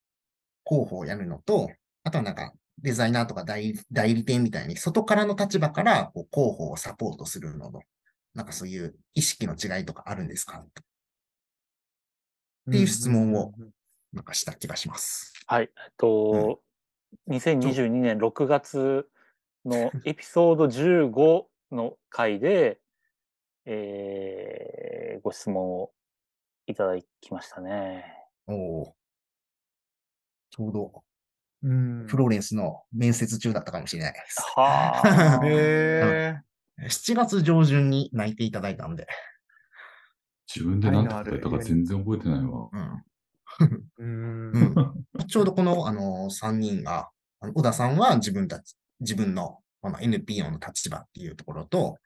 [0.64, 1.70] 広報をやるのと、
[2.04, 7.82] あとはなんかデザイナーとか代代理店みたいに外からの立場からこう広報をサポートするのの、
[8.34, 10.60] なんかそういう意識の違いとかあるんですか？
[10.60, 10.68] っ
[12.72, 13.54] ていう質問を
[14.14, 15.34] なんかした気がします。
[15.48, 15.64] はい。
[15.64, 16.62] えっと、
[17.30, 19.08] 2022年6月
[19.66, 22.80] のエピソード15の回で、
[23.66, 25.92] えーご質問を
[26.66, 28.06] いただきましたね。
[28.48, 28.96] おお。
[30.50, 31.04] ちょうど
[31.64, 32.08] うん。
[32.08, 34.42] フローレンスの面接中だったかもしれないです。
[34.56, 35.44] はあ。
[35.46, 36.42] へえ。
[36.80, 39.08] 7月上旬に泣いていただいたんで。
[40.54, 42.70] 自分で何て答えたか全然覚えてないわ。
[44.00, 44.76] うん。
[45.28, 51.98] ちょうどこの、あの、3人が、小田さんは自分たち、自分のこの NPO の立場っていうところと、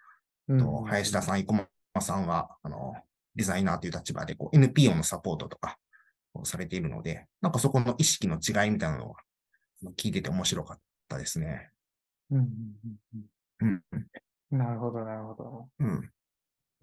[0.47, 1.67] うんと林田さん、生駒
[2.01, 2.93] さんは、あの、
[3.35, 5.77] デザイナーという立場で、こう、NPO のサポートとか
[6.33, 9.19] をされているので、なんかそこの意識の違いみたいなのが
[9.81, 11.71] あの聞いてて面白かったですね。
[12.31, 12.47] うんうん
[13.61, 13.83] うん。
[13.93, 14.07] うん
[14.51, 15.69] なるほど、なるほど。
[15.79, 16.03] うん。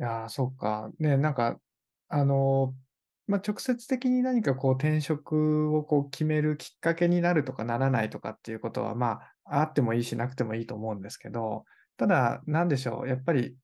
[0.01, 0.91] いやー、そっか。
[0.99, 1.61] ね、なんか、
[2.09, 2.83] あのー
[3.27, 11.65] まあ、直接的に何かこう転職をこう決めるきっかけになるとかならないとかっていうことは、まあ、あってもいいしなくてもいいと思うんですけど、
[11.97, 13.09] ただ、なんでしょう。
[13.09, 13.57] やっぱり、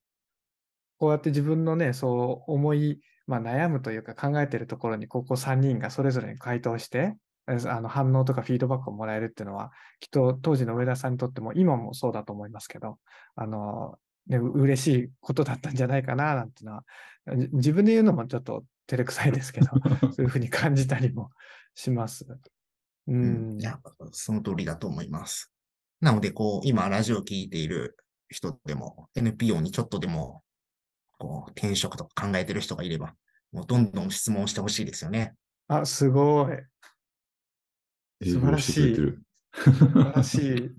[0.97, 7.15] こうやって自分のね、そう思い、まあ、悩むというか考えてるところに、ここ3人がそれぞれに回答して、え
[7.49, 12.99] あの反応とかフィードバックをもらえるっていうのは、きっと当時の上田さんにとっても、今もそうだと思いますけど、
[13.35, 16.83] あの、ね、う嬉しいことだったんじゃないかな、なんていうのは、
[17.35, 19.67] じ自分で言うのもちょっと照れくさいですけど、
[20.13, 21.31] そういうふうに感じたりも
[21.75, 22.25] します。
[22.25, 22.39] う
[23.07, 23.57] うん。
[23.57, 23.63] んい。
[23.63, 23.79] や、
[24.11, 25.51] その通りだと思います。
[26.01, 27.97] なので、こう、今、ラジオを聞いている
[28.29, 30.43] 人でも、NPO にちょっとでも、
[31.17, 33.15] こう、転職とか考えてる人がいれば、
[33.51, 35.33] もうどんどん質問してほしいですよね。
[35.67, 36.57] あ、すごい。
[38.21, 39.21] 英語をしてくれてる。
[39.53, 40.71] 素晴らしい。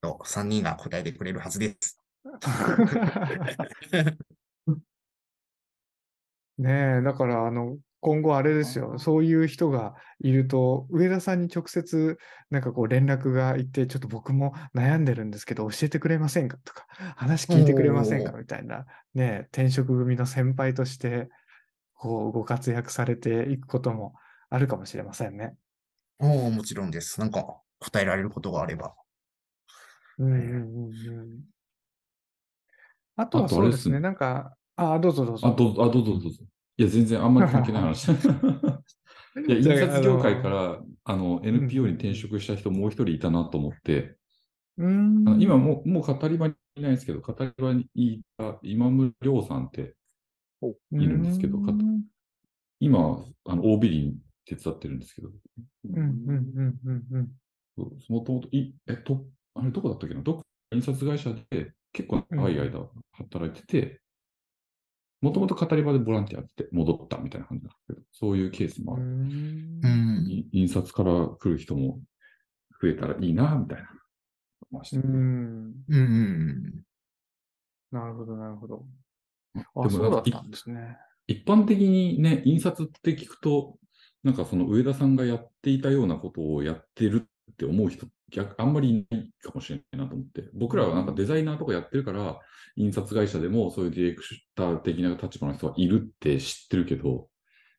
[0.00, 2.00] と、3人が答えてくれるはずです。
[6.58, 12.18] ねえ、だから、あの、今後あれですよ、そういう人がいると、上田さんに直接、
[12.50, 21.28] なんかこう連絡がいって、ちょっと僕も悩んでるんですけど、教えてくれませんかとか、話聞いてくれませんかみたいな、ねえ、転職組の先輩として、
[21.94, 24.14] こう、ご活躍されていくことも
[24.48, 25.54] あるかもしれませんね。
[26.20, 27.18] おおもちろんです。
[27.20, 28.94] なんか、答えられることがあれば。
[30.18, 31.40] うんうんうんうん。
[33.16, 35.48] あとはそうですね、なんか、あ、どうぞどうぞ。
[35.48, 36.44] あ、どうぞ、あ、どうぞどうぞ。
[36.76, 38.10] いや、全然あんまり関係ない話。
[38.12, 38.14] い
[39.48, 44.16] や、印刷業界かあのら、あの、NPO に転職した人もう一人いたなと思って、
[44.76, 49.94] うーんあの今もう、もう語り場にいないですけど、語り場にいた今村亮さんって
[50.92, 51.58] いるんですけど、
[52.80, 55.30] 今、あの、OB に手伝ってるんですけど、
[55.90, 57.28] うんうんうんうんうん。
[58.08, 59.24] もともと、い、えっと、
[59.54, 60.22] あれどこだったっけな？
[60.22, 64.00] どっか印刷会社で結構長い間働いてて、
[65.20, 69.02] もともと語り場でボランティアやって戻ったみたいな感じなんですけど、そういうケースもある。
[69.04, 72.00] うん印刷から来る人も
[72.80, 73.88] 増えたらいいな、みたいな。
[74.94, 75.02] うん。
[75.02, 76.82] うんうん
[77.90, 78.86] なるほど、なるほど。
[79.54, 80.96] であ、そうだったんですね。
[81.26, 83.79] 一般的にね、印刷って聞くと、
[84.22, 92.38] なんかその上田さんがやっていたようなことをやってるって思う人、逆、あんまりいないかもしれないなと思って、僕らはなんかデザイナーとかやってるから、
[92.76, 94.22] 印刷会社でもそういうディレク
[94.54, 97.28] ター的な立場の人はいるって知ってるけど、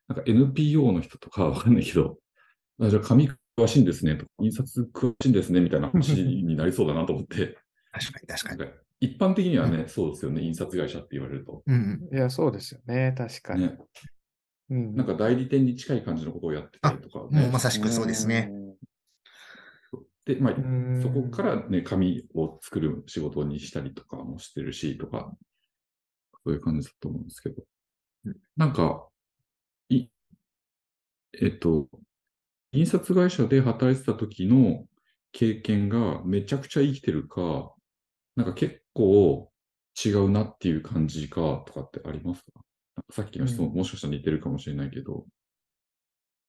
[0.08, 2.18] なんか NPO の人とかわかんないけど、
[2.80, 7.58] あじゃあ紙詳しいんですねとか、印刷詳しいんですねみたいな話になりそうだなと思って、
[7.92, 8.70] 確かに確かに。
[9.00, 11.62] 一般的にはね、そうですよね、印刷会社って言われると。
[11.66, 13.14] うんいや、そうですよね。
[13.16, 13.62] 確かに。
[13.62, 13.78] ね、
[14.72, 14.96] うん。
[14.96, 17.34] なんか代理店に近い感じのことをやってたりとか、うん。
[17.34, 18.52] ねもうまさしくそうですね。
[20.24, 25.32] で、まあうん、そこからね、紙を作る仕事にしたりとかもしてるし、とか、
[26.44, 27.62] そういう感じだと思うんですけど
[28.26, 28.36] うん。
[28.56, 29.08] なんか、
[29.90, 30.08] い、
[31.40, 31.88] えっと、
[32.72, 34.86] 印刷会社で働いてた時の
[35.32, 37.74] 経験がめちゃくちゃ生きてるか、
[38.36, 39.52] なんか結構
[40.04, 42.62] 違うなっていう感じかとかってありますか？
[43.10, 45.26] さっきの質問、うんもしかしたら似てるかもしれないけど。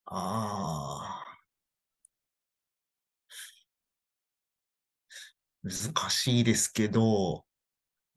[0.06, 1.24] ああ。
[5.64, 7.46] 難しいですけど、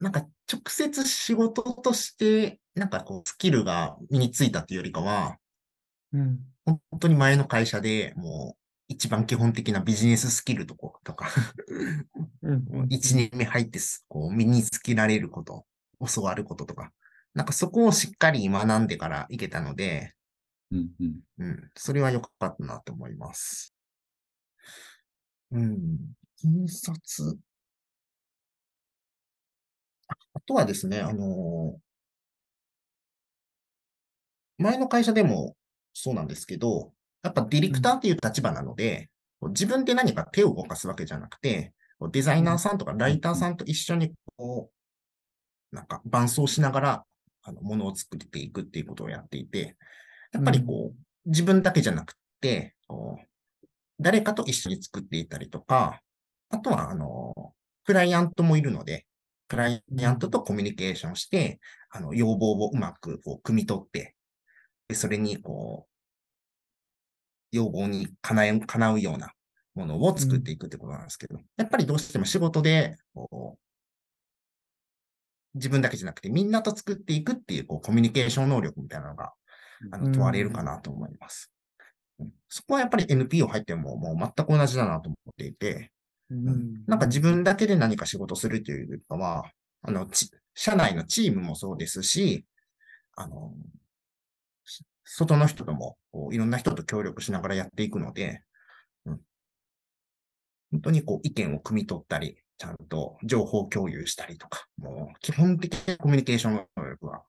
[0.01, 5.37] なんか直接仕事として、なんかこう、スキルが身についたっていうよりかは、
[6.13, 6.41] うん。
[6.65, 11.29] 本当に前の会社でもう、一番基本的なビジネススキルとことか、
[12.43, 12.87] うん。
[12.91, 15.67] 一年目入ってす、こう、身につけられること、
[16.15, 16.93] 教わることとか、
[17.37, 20.15] なんかそこをしっかり学んでからいけたので、
[20.73, 21.21] うんうん。
[21.39, 23.75] うん、それは良かったなと思います。
[25.53, 25.99] うん、
[26.43, 27.39] 印刷。
[30.09, 31.79] ああとはですね、あの
[34.57, 35.57] 前の会社でも
[35.93, 41.75] そうなんですけど、やっぱディレクターっていう立場なので、こう自分で何か手を動かすわけじゃなくて、
[42.13, 44.71] デザイナーさんとかライターさんと一緒にこ
[45.73, 47.05] う、なんか伴走しながら、
[47.47, 49.77] あの、ものを作っていくっていうことをやっていて、
[50.33, 52.75] やっぱりこう、自分だけじゃなくて、
[54.01, 56.01] 誰かと一緒に作っていたりとか、
[56.51, 57.33] あとは、あの、
[57.85, 59.07] クライアントもいるので、
[59.49, 64.17] クライアントとコミュニケーションして、あの、要望をうまくこう、汲み取って、
[64.89, 65.97] で、それに、こう、
[67.53, 69.33] 要望に叶え、叶うような
[69.75, 73.66] ものを作っていくってことなんですけど、やっぱりどうしても仕事で、こう、
[75.57, 79.33] 自分だけじゃなくてみんなと作っていくっていう、こう、コミュニケーション能力みたいなのが、
[79.93, 81.51] あの、問われるかなと思います。
[81.51, 81.57] うん
[82.49, 85.93] そこはやっぱり NPO 入ってももう全く同じだなと思っていて、
[86.31, 86.85] うん。
[86.87, 89.51] なんか自分だけで何か仕事するというよりかは、
[89.83, 92.47] あの、ち社内のチームもそうですし、
[93.17, 93.53] あの、
[94.65, 98.43] し外の人とも、こういろんな人と協力しながらやっていくので、
[99.05, 99.21] うん、
[100.73, 107.23] 本当にこう意見を汲み取ったり、ちゃんと情報共有したりとか、もう基本的なコミュニケーション能力は、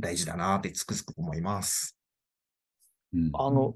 [0.00, 1.96] 大事だなってつくづく思います。
[3.12, 3.74] うんあの、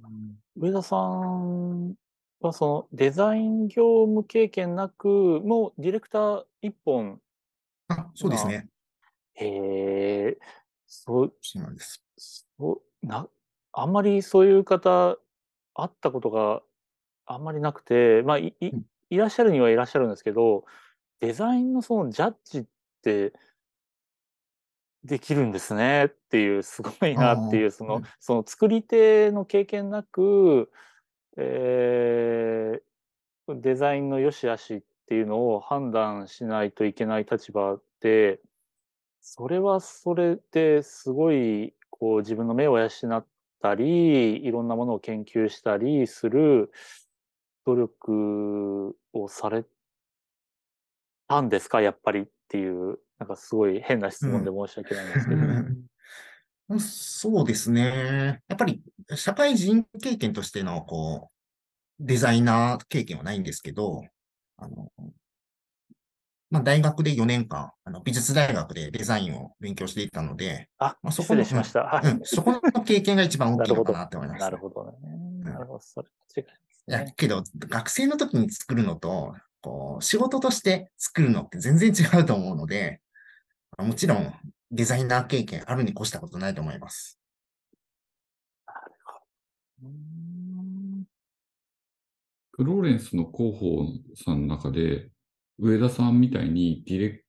[0.56, 1.94] 上田さん
[2.40, 7.20] はそのデザイン業務経験なく、もうディレクター一本、
[7.86, 8.68] あ、そうですね。
[9.34, 10.38] へえ、
[10.86, 12.04] そう、そうなんです。
[12.16, 13.28] そう、な、
[13.72, 15.16] あんまりそういう方、
[15.74, 16.62] 会ったことが
[17.26, 20.64] あんまりなくて、まあ、い、いうんいらっしゃるにはいらっしゃるんですけど、
[21.20, 22.64] デザインのそのジャッジっ
[23.02, 23.32] て、
[25.04, 30.70] できるんですねっていう、すごいなっていう、そのうん、その作り手の経験なく、
[31.36, 32.88] えー
[33.54, 38.40] デザインの良し悪しっていうのを判断しないといけない立場で、
[39.20, 43.26] それはそれですごい、こう自分の目を養っ
[43.62, 46.70] たり、いろんなものを研究したりする
[47.68, 49.64] 努力をされ
[51.28, 51.82] たんですか？
[51.82, 55.40] やっぱりっていう、なんかすごい変な質問で申し訳ないんですけど。
[55.44, 55.86] うん
[56.80, 58.42] そうですね。
[58.46, 58.82] やっぱり
[59.14, 61.30] 社会人経験としての、こ
[61.98, 64.02] う、デザイナー経験はないんですけど、
[64.58, 64.92] あの、
[66.50, 71.84] まあ、大学で4年間、あの、美術大学でデザインを勉強していたので、あ、まあそこの失礼しました。
[71.84, 74.40] はいうん、そこの経験が一番大きいのかなって思います。
[74.44, 74.92] なるほどね。
[75.44, 75.80] なるほど。
[75.80, 76.44] それ違い
[76.88, 83.00] やね。、けど、学生の時に作るのと、こう、仕事として作るのって全然違うと思うので、
[83.78, 84.34] もちろん、
[84.70, 87.18] デザイナー経験あるに越したことないと思います。
[89.82, 91.04] うーん
[92.52, 93.86] フローレンスの広報
[94.16, 95.10] さんの中で、
[95.58, 97.24] 上田さんみたいにディレ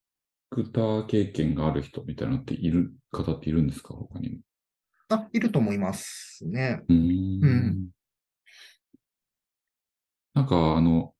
[0.49, 3.93] クター経験がある人みたいなのっている方っているんですか？
[3.93, 4.37] 他にも。
[5.09, 6.81] あ、いると思いますね。
[6.87, 7.89] うーんうん
[10.33, 11.13] なんか、あの、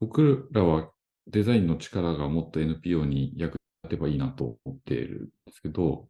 [0.00, 0.92] 僕らは
[1.26, 6.08] デザインの力がもっと NPO に役立てばいいなと思っているんですけど、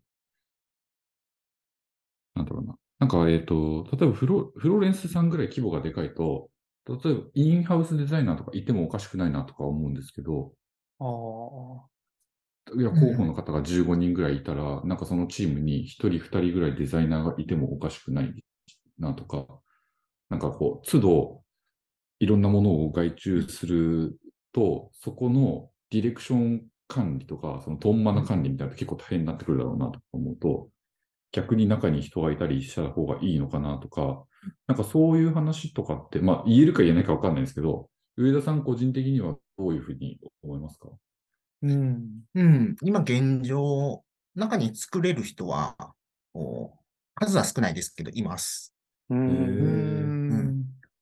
[2.34, 2.76] なんだろうな。
[2.98, 6.50] なんか、えっ、と、例えばフロフローレンスさんぐらい規模がでかいと、
[6.88, 10.52] 例えばインハウスデザイナーとかいてもおかしくないなとか思うんですけど、
[10.98, 11.88] ああ。
[12.76, 18.34] いや、候補の方が15人ぐらいいたら、なんかそのチームに1人、2人ぐらいデザイナーがいてもおかしくない
[18.98, 19.46] なとか、
[20.30, 21.44] なんかこう、都度
[22.18, 24.18] いろんなものを外注する
[24.52, 30.68] と、そこのディレクション管理とか、そのトンマな管理みたいなのって結構大変になってくるだろうなと思うと、
[31.32, 34.24] 逆に中に人がいたりした方がいいのかなとか、
[34.66, 40.90] なんかそういう話とかって、まあ言えるか言えないかわかんないですけど、上田さん個人的にはどういうふうに思いますか？
[41.62, 42.24] うん。
[42.34, 42.76] うん。
[42.82, 44.02] 今現状、
[44.34, 45.76] 中に作れる人は、
[47.14, 48.74] 数は少ないですけど、います。
[49.10, 49.14] う。
[49.14, 50.55] ん。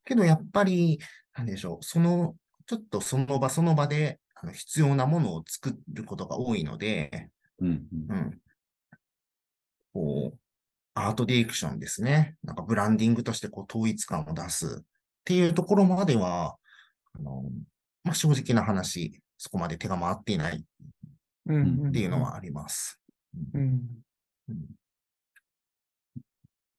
[0.05, 0.99] けどやっぱり、
[1.35, 2.35] なんでしょう、その、
[2.67, 7.31] ちょっとその場その場であの必要なものを作ることが多いので、
[7.61, 8.41] うんうんうん。
[9.93, 10.39] こう、
[10.95, 12.37] アートディレクションですね。
[12.43, 14.85] なんかブランディングとしてこう統一感を出すっ
[15.25, 16.57] ていうところまでは、
[17.15, 17.45] あの、
[18.03, 20.65] まあ、正直な話、そこまで手が回っていない
[21.47, 21.89] うん。
[21.89, 23.01] っていうのはあります。
[23.55, 24.03] うん。
[24.49, 24.57] うん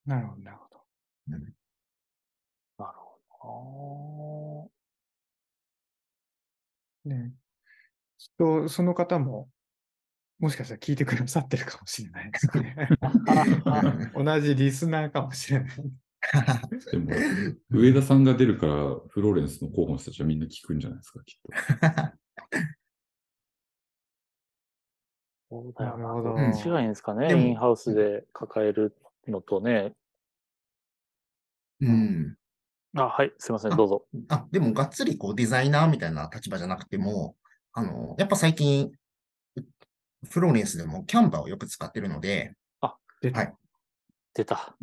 [0.05, 0.79] なるほど、なるほど。
[1.27, 1.37] な
[3.45, 4.69] るほ
[7.05, 7.33] ね。
[8.17, 9.49] きっと、その方も、
[10.39, 12.75] もしかしたら聞いてくださってるかもしれないですね。
[14.15, 15.69] 同じリスナーかもしれない。
[16.91, 17.11] でも、
[17.69, 18.73] 上田さんが出るから、
[19.07, 21.51] フローレンスの候補の人たちはみんな聞くんじゃないですか、きっと。
[25.51, 25.63] ど。
[25.63, 26.07] そうだよな。
[26.07, 27.31] なるほどどっちがいいんですかね。
[27.33, 29.93] インハウスで抱えるのとね。
[31.81, 32.37] うん。
[32.95, 34.05] あ、はい、すいません、あどうぞ。
[34.29, 37.35] あ、でもがっつりこうデザイナーみたいな立場じゃなくても、
[37.73, 38.91] あの、やっぱ最近、
[40.29, 42.55] フローレンスでもキャンバーをよく使ってるので、
[43.21, 43.53] ではい
[44.33, 44.75] 出た。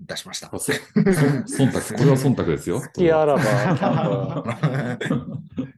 [0.00, 2.80] 出しました忖度、これは忖度ですよ。
[2.80, 5.38] 好きあらば、キャンバー。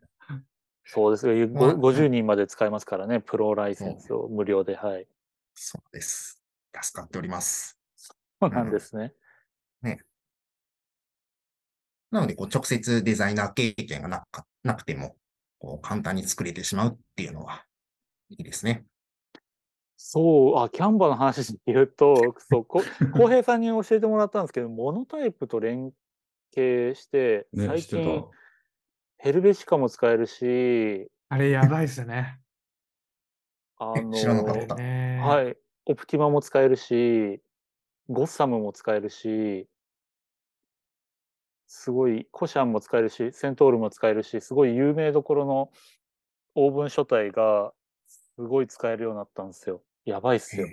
[0.84, 1.48] そうですよ。
[1.48, 3.20] まあご50人まで使えますからね。
[3.20, 4.74] プロライセンスを無料で。
[4.74, 5.06] はい。
[5.54, 6.42] そうです。
[6.82, 7.78] 助かっております。
[7.94, 9.12] そうなんですね。
[12.10, 15.16] なので、こう直接デザイナー経験がなかなくても、
[15.58, 17.64] こう簡単に作れてしまうっていうのは、
[18.30, 18.84] いいですね。
[19.96, 22.82] そう、あ、キャンバーの話で言うと、そう、こ
[23.12, 25.92] 浩平さんに教えてもらったんですけど、モノタイプと連
[26.54, 27.82] 携して、ね、最。
[27.82, 28.24] 近、
[29.18, 32.40] ヘルベシカも使えるし、あれやばいっすね。
[33.76, 35.56] あの、知らなかったねはい、
[35.86, 37.42] オプティマも使えるし、
[38.08, 39.68] ゴッサムも使えるし、
[41.68, 45.70] すごい、コシャンも使えるし、セントールも使えるし、すごい有名どころの
[46.54, 47.74] オーブン書体が
[48.06, 49.82] すごい使えるようになったんですよ。
[50.04, 50.68] やばいっすよ。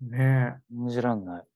[0.00, 1.46] ね信じらんない。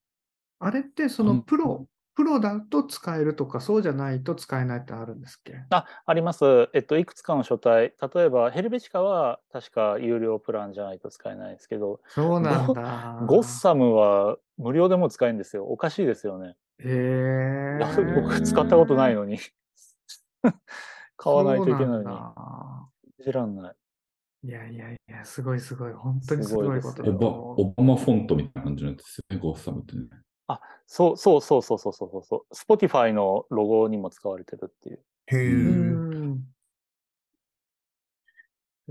[0.60, 5.54] あれってそのプロ、プロだと使えるとか、そうじゃないと使えないってあるんですっけ？
[5.70, 6.70] あ、あります。
[6.74, 7.94] えっと、いくつかの書体。
[8.14, 12.82] 例えば、ヘルベシカは確か有料プランじゃないと使えないですけど、そうなんだ。
[13.18, 15.64] ゴッサムは無料でも使えるんですよ。
[15.66, 16.56] おかしいですよね。
[16.80, 17.78] へえ
[18.22, 19.38] 僕使ったことないのに。
[21.16, 22.04] 買わないといけないのに。
[22.04, 23.76] そうなんだ信じらんない。
[24.44, 25.92] いやいやいや、すごいすごい。
[25.92, 30.08] 本当にすすごごいことだオバオバマフォントみたいな感じのやつですよね、ゴッサムってね。
[30.86, 32.54] そうそうそうそうそうそうそう。
[32.54, 35.04] Spotify のロゴにも使われてるっていう。
[35.26, 35.36] へ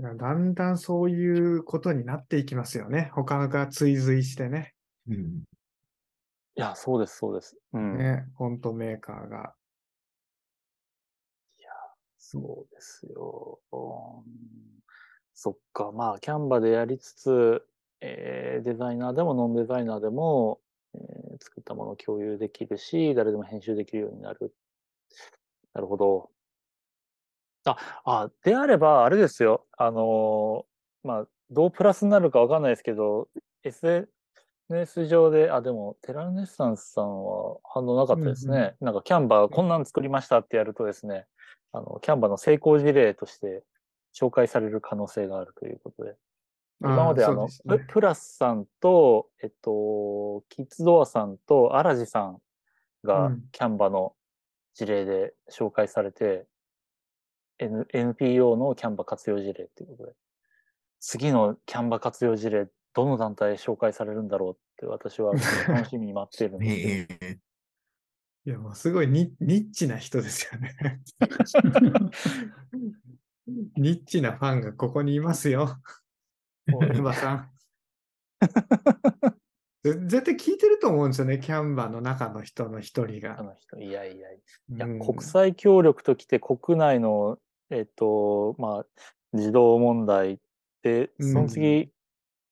[0.02, 0.12] え。
[0.12, 3.10] だんだんそういうことになっていきますよね。
[3.14, 4.74] 他が追随してね。
[5.08, 5.44] うん
[6.56, 7.56] いや、そうです、そうです。
[7.72, 7.98] うん。
[7.98, 9.54] ね、フォントメーカーが。
[12.28, 13.60] そうですよ。
[13.72, 14.24] うん
[15.38, 17.62] そっか、まあ、キャンバでやりつつ、
[18.00, 20.60] えーデザイナーでもノンデザイナーでも、
[20.94, 24.54] えー作ったものを共有できるし、誰でも編集できるようになる。
[25.74, 26.30] なるほど。
[27.66, 29.66] あ、あ、であれば、あれですよ。
[29.76, 33.28] あのーまあ、どうプラスになるかわかんないですけど、
[34.68, 38.74] SNS 上で、あ、でも、テラルネッサンスさんは反応なかったですね。
[38.80, 41.26] なんか、キャンバーこんなん作りましたってやるとですね、
[41.72, 43.62] あの、キャンバーの成功事例として
[44.14, 46.16] 紹介される可能性があるということで。
[46.80, 52.38] 今まであの、ねププラスさんと、えっと、キッズドアさんとアラジさん
[53.02, 54.14] がうんキャンバの
[54.74, 56.46] 事例で紹介されて、
[57.58, 60.12] N、NPO のキャンバ活用事例っていうことで。
[61.00, 62.66] 次のキャンバ活用事例、
[62.96, 65.34] どの団体紹介されるんだろうって私は
[65.68, 67.18] 楽しみに待ってるんですけど。
[67.26, 67.38] ええ
[68.46, 71.02] いや、もうすごいニニッチな人ですよね。
[73.76, 75.80] ニッチなファンがここにいますよ。
[76.72, 77.50] 大沼さん。
[79.82, 83.38] ぜ絶対聞いてると思うんですよね、キャンバーの中の人の一人が。
[83.38, 84.40] あの人、いやいやい
[84.74, 87.38] や、うん国際協力ときて国内の、
[87.70, 88.86] えっと、まあ、
[89.34, 90.40] 児童問題
[90.82, 91.92] で、その次、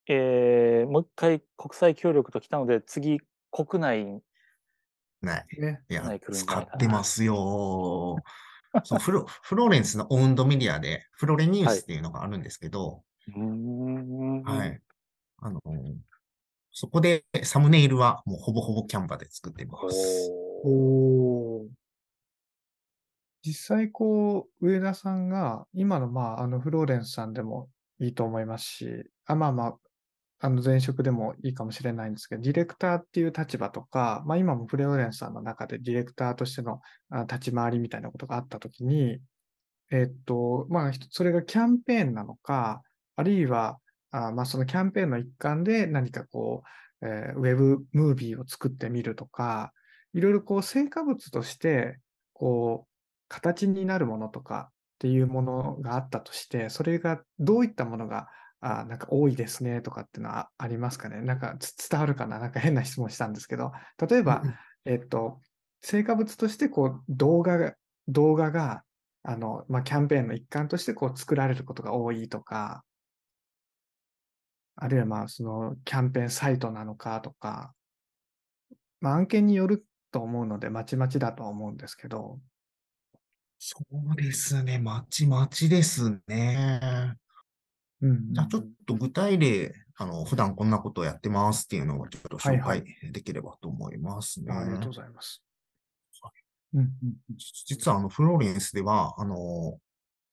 [0.07, 4.23] えーもう一回国際協力ときたので、次、国内、
[5.21, 5.47] ない。
[5.59, 5.83] ね。
[5.89, 8.17] いや使ってますよ。
[8.83, 14.81] そうフロフローレンスのオウンドメディアで、フロレニュースっていうのがあるんですけど、うーんはい。
[15.39, 15.61] あの、
[16.73, 20.31] そこでサムネイルはもうほぼほぼキャンバで作ってます。
[20.65, 21.67] お
[23.43, 27.69] 実際、こう、上田さんが、今の、まあ、あの、フローレンスさんでも
[28.01, 29.79] いいと思いますし、あまあまあ、
[30.45, 36.83] あの、前職でもいいかもしれないんですけど、ディレクターっていう立場とか、まあ、今もフローレンスさんの中でディレクターとしての
[37.23, 39.21] 立ち回りみたいなことがあったときに、
[39.91, 42.83] えっと、まあ、それがキャンペーンなのか、
[43.17, 43.79] あるいは、
[44.11, 46.63] あまあ、そのキャンペーンの一環で何かこ
[47.01, 49.73] う、えーウェブムービーを作ってみるとか、
[50.13, 51.99] いろいろこう成果物として、
[52.35, 52.89] こう、
[53.29, 58.29] 形になるものとかっていうものがあったとして、それがどういったものが、
[58.67, 61.21] あなんか多いですねとかっていうのはありますかね。
[61.21, 62.39] なんかつ伝わるかな？
[62.39, 63.73] なんか変な質問したんですけど、
[64.09, 64.43] 例えば、
[64.87, 65.41] えっと、
[65.83, 67.75] 成果物としてこう動画が、
[68.09, 68.83] 動画が、
[69.23, 72.85] あの、まあ、キャンペーンの一環としてこう作られることが多いとか、
[74.77, 77.75] あるいはまあ、そのキャンペーンサイトなのかとか、
[79.01, 82.41] まあ、案件によると思うので、まちまちだとは思うんですけど、
[83.59, 84.79] そうですね。
[84.79, 87.15] まちまちですね。
[88.33, 92.79] じゃあちょっと具体例、あの、普段こんなことをやってますっていうのをちょっと紹はいはい。
[93.01, 94.53] 介できればと思いますね。
[94.53, 95.43] ありがとうございます。
[96.75, 96.89] うんうん
[97.67, 99.79] 実はあの、フローレンスでは、あの、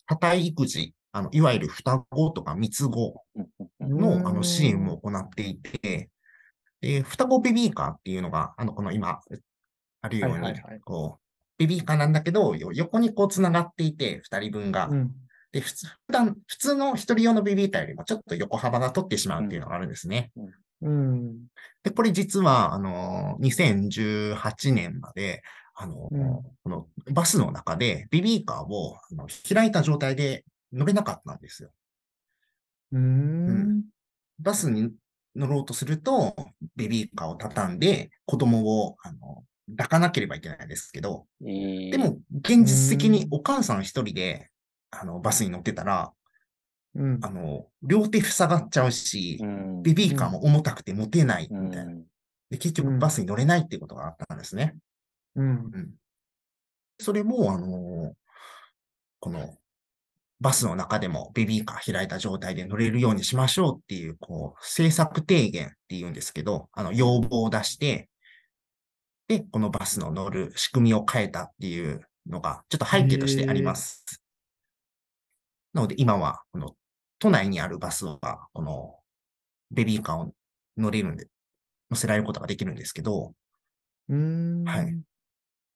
[0.07, 3.23] 多体育児、あの、いわゆる双子とか三つ子
[3.79, 6.09] のあの支援も行っていて、
[6.81, 9.19] で、双子ベビーカーっていうのが、あの、この今、
[10.01, 10.79] あるように、はいはいはい。
[10.81, 11.21] こう、
[11.59, 14.87] ベビーカーなんだけど、よ横にこう繋がっていて、二人分が。
[14.87, 15.11] うん
[15.51, 20.31] で、普通、普段、普通の一人用のベビーカーよりもちょっと横幅が取ってしまうっていうのがあるんですね。
[20.81, 21.47] うん。
[21.83, 25.43] で、これ実は、あの、2018年まで、
[25.75, 26.43] あの、うん。
[26.63, 31.71] このバスの中でベビーカーをあの開いた状態で乗れなかったんですよ。
[32.91, 33.83] うーん。
[34.39, 34.91] バスに
[35.35, 36.35] 乗ろうとすると、
[36.75, 39.43] ベビーカーを畳んで子供を、あの、
[39.77, 44.50] 抱かなければいけないんですけど、いいでも、現実的にお母さん一人で、
[44.91, 46.13] あの、バスに乗ってたら、
[46.95, 51.93] うんあの、両手塞がっちゃうしう、んベビーカーも重たくて持てないうんみたいな。
[52.49, 54.75] で、結うん局バスに乗れないっていうことがあったんですね。
[55.35, 55.95] うんうん。
[56.99, 58.15] それも、あの、
[59.19, 59.57] この、
[60.41, 68.09] バスの中でもベビーカー開いた状態で乗れるようにしましょうっていう、こう、政策提言っていうんですけど、あの、要望を出して、
[69.27, 74.20] で、このバスの乗る仕組みを変えたっていうのが、ちょっと背景としてあります。
[75.73, 76.75] なので、今は、この、
[77.19, 78.95] 都内にあるバスは、この、
[79.71, 80.33] ベビーカーを
[80.77, 81.27] 乗れるんで、
[81.89, 83.33] 乗せられることができるんですけど、
[84.09, 85.01] うーんはい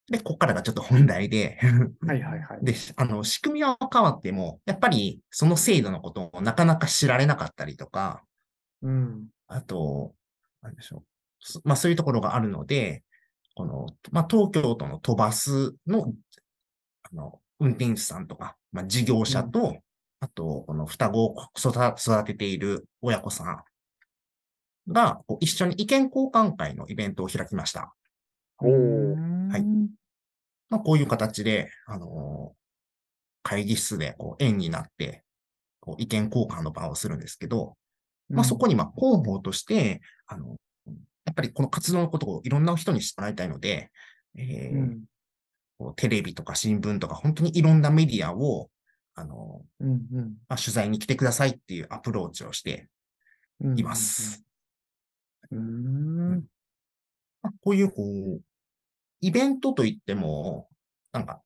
[0.07, 1.57] で、ここからがちょっと本題で、
[2.05, 2.63] はいはいはい。
[2.63, 8.23] で、あの、仕組みは変わっても、やっぱりその制度のことをなかなか知られなかったりとか、
[8.83, 10.13] うんあと、
[10.61, 11.03] なんでしょう。
[11.39, 13.03] そまあそういうところがあるので、
[13.55, 16.13] この、まあ東京都の都バスの、
[17.03, 19.79] あの、運転手さんとか、まあ事業者と、
[20.19, 23.63] あと、この双子を育育てている親子さん
[24.91, 27.93] が、一緒に意見交換会のイベントを開きました。
[28.59, 29.51] おー。
[29.51, 29.63] はい。
[30.69, 32.65] まあ、こういう形で、あのー
[33.47, 35.23] 会議室でこう円になって、
[35.79, 37.77] こう意見交換の場をするんですけど、
[38.27, 40.55] まあ、そこにまあ広報として、あの、
[41.25, 43.91] やっぱりこの活動のことをいろんな人に知ってもらいたいので、
[44.35, 45.03] えーうん。
[45.77, 48.71] こうテレビとか新聞とか本当にいろんなメディアを、
[49.15, 50.37] あの、うんうん。
[50.47, 52.89] まあ、取材に来てくださいっていうアプローチをして
[53.61, 54.43] うんいます。
[55.51, 56.43] うーん。
[57.41, 58.41] まあこういう、こう、
[59.21, 60.67] イベントといっても、
[61.11, 61.41] なんか、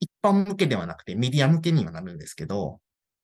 [0.00, 2.80] 一般向けではなくてメディア向けにはなるんですけど、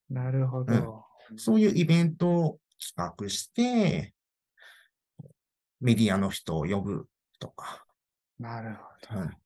[0.09, 1.05] なるほど。
[1.37, 4.15] そういうイベントを企画して、
[5.81, 7.07] メディアの人を呼ぶ
[7.39, 7.85] とか、
[8.39, 8.75] なる
[9.09, 9.21] ほど。
[9.21, 9.37] うん。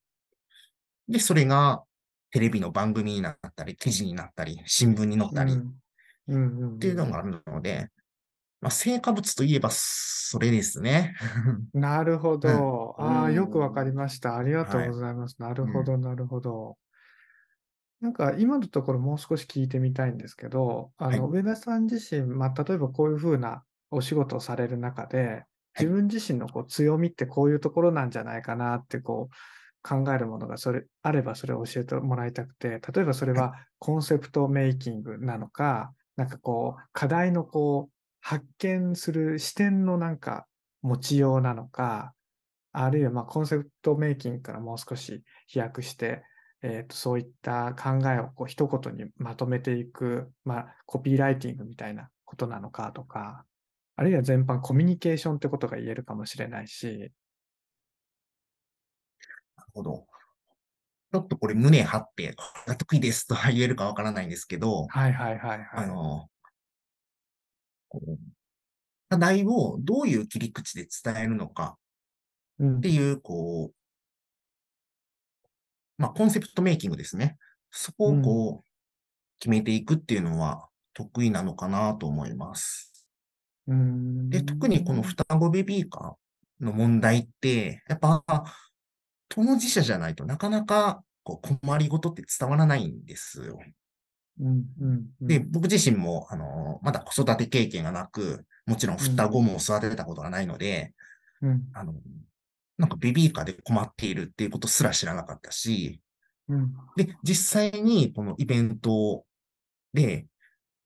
[1.09, 1.83] で、それが
[2.35, 7.91] テレビの番組になったり、記事になったり、新聞に載ったり、っていうのがあるので、
[8.61, 11.15] まあ、成果物といえばそれですね。
[11.73, 12.97] なるほど。
[12.99, 14.37] うんああ、うんよくわかりました。
[14.37, 15.37] ありがとはいうございます。
[15.39, 16.77] なるほど、なるほど。
[18.01, 23.63] なんか今のところもう少し聞いてみたいんですけど、あの、上田さん自身、まあ、例えばこういうふうな
[23.93, 25.45] お仕事をされる中で、
[25.79, 29.35] 自分自身のこう強みってこういうところなんじゃないかなってこう
[29.87, 40.47] 考えるものがそれあればそれを教えてもらいたくて、例えばそれはコンセプトメイキングなのか、なんかこう課題のこう発見する視点のなんか
[40.81, 42.15] 持ちようなのか、
[42.73, 46.23] あるいはまあコンセプトメイキングからもう少し飛躍して、
[46.63, 53.45] えーとそういった考えをこう一言にまとめていく、まあ、コピーライティングみたいなことなのかとか、
[53.97, 57.13] あるいは全般コミュニケーションってことが言えるかもしれないし、
[59.75, 60.07] ほど。
[61.13, 65.69] ちょっとこれ胸張って、これが得意ですとは 言えるかわからないんですけど、はいはいはいはい。
[65.73, 66.29] あの、
[67.89, 68.19] こう
[69.09, 71.79] 課題をどういう切り口で伝えるのか
[72.59, 73.75] うんっていう、こう、
[75.99, 77.37] まあ、コンセプトメイキングですね。
[77.71, 78.69] そこをこう、
[79.39, 83.07] 決めていくっていうのは得意なのかなと思います。
[83.67, 88.25] うんで、特にこの双子ベビーカーの問題って、やっぱ、
[89.29, 93.59] 当事者じゃないとなかなかこう困りごとって伝わらないんですよ。
[94.41, 95.27] うんうんうん。
[95.27, 100.93] で、僕自身も、あの、まだ子育て経験がなく、もちろん双子も育てたことがないので、
[101.41, 101.69] うん。
[101.73, 101.95] あの、
[102.77, 106.01] なんかベビーカーで困っているっていうことすら知らなかったし、
[106.49, 106.75] うん。
[106.97, 109.25] で、実際にこのイベント
[109.93, 110.27] で、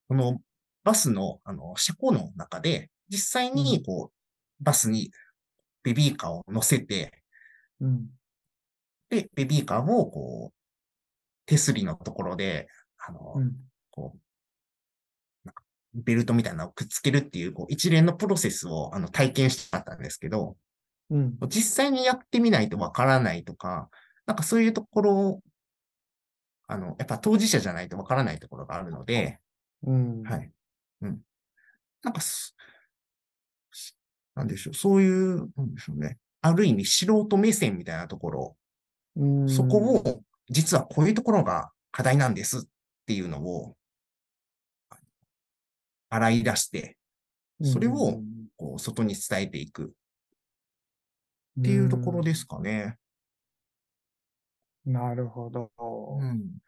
[0.08, 0.40] この
[0.84, 5.10] バスの、あの、車庫の中で、実際にこう、バスに
[5.82, 7.22] ベビーカーを乗せて、
[7.80, 8.08] うん
[9.10, 10.58] で、ベビーカーをこう、
[11.46, 13.52] 手すりのところで、あの、うん
[13.90, 15.62] こう、なんか
[15.94, 20.56] ベルトみたいなのをくっつけるっていう、こう、一連のプロセスをあの体験したかったんですけど、
[21.10, 23.88] うん実際にやってみないとわからないとか、
[24.26, 25.40] なんかそういうところを、
[26.66, 29.38] あの、やっぱ当事者じゃないとわからないところがあるので、
[29.84, 30.50] うんはい。
[31.00, 31.20] うん。
[32.02, 32.54] なんかす、
[33.72, 33.94] し
[34.34, 36.18] なんでしょう、そういう、なんでしょうね。
[36.42, 38.58] ある意味素人目線みたいなところ、うん
[39.48, 42.62] そこを、実はこういうところが課題なんですっ
[43.06, 43.76] ていうのを、
[46.10, 46.96] 洗い出して、
[47.62, 48.20] それを
[48.56, 49.94] こう外に伝えていく
[51.60, 52.84] っていうところですかね。
[52.86, 52.98] うん
[54.88, 55.70] なるほど。
[56.18, 56.62] うん。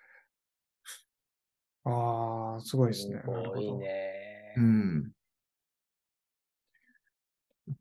[1.84, 3.22] ああ、すごいですね。
[3.24, 4.54] すごいね。
[4.58, 5.02] うん。
[5.02, 5.08] な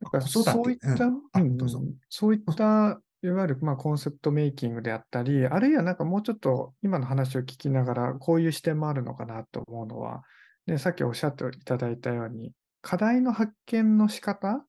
[0.08, 10.24] んかそういった、うんうんそういった、いわゆるまあコンセプトメイキングであったり、あるいはなんかもうちょっと今の話を聞きながら、こういう視点もあるのかなと思うのは、
[10.68, 14.66] ね、さっきおっしゃっていただいたように、課題の発見の仕方、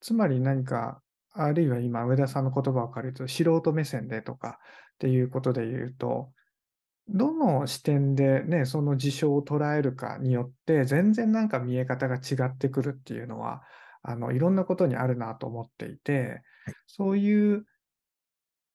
[0.00, 1.00] つまり何か、
[1.34, 4.58] あるいは今、上田さんの言葉を借りると、素人目線でとか
[4.94, 6.32] っていうことで言うと、
[7.08, 13.62] どの視点でね、その事象を捉えるかによって、全然なんか見え方が違ってくるっていうのは、
[14.02, 16.42] あの、いろんなことにあるなと思っていて、
[16.86, 17.64] そういう、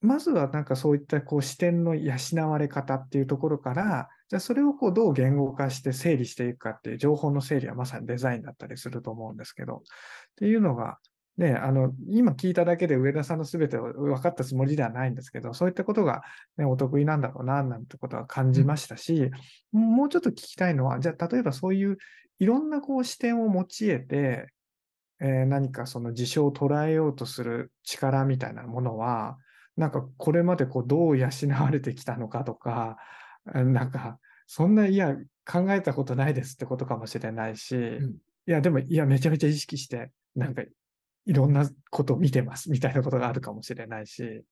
[0.01, 2.15] まずはなんかそういったこう視点の養
[2.49, 9.79] われ方っていうところから、じゃあそれをこうどう言語化して整理していくかっていう情報の整理はまさにデザインだったりすると思うんですけど、っ
[10.35, 10.97] ていうのが、
[11.37, 16.23] ね、あの、今聞いただけで上田さんの全てを分かったつもりではないんですけど、そういったことが、
[16.57, 19.29] ね、お得意なんだろうな、なんてことは感じましたし、
[19.71, 21.97] もうちょっと聞きたいのは、じゃあ例えばそういう
[22.39, 24.47] いろんなこう視点を用いて、
[25.19, 29.37] えー何かその事象を捉えようとする力みたいなものは、
[29.78, 31.30] なんかこれまでこうどう養
[31.61, 32.97] われてきたのかとか、
[33.55, 35.15] えーなんかそんな、いや、
[35.45, 38.03] 考えたことないですってことかもしれないし、ん。
[38.47, 40.63] いや、でも、いや、めちゃめちゃ意識して、なんか
[41.25, 44.43] いろんなことを見てますみたいなことがあるかもしれないし、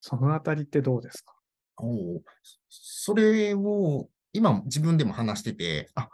[0.00, 1.34] そのあたりってどうですか？
[1.76, 2.22] おう
[2.70, 6.08] それを今自分でも話してて、あ、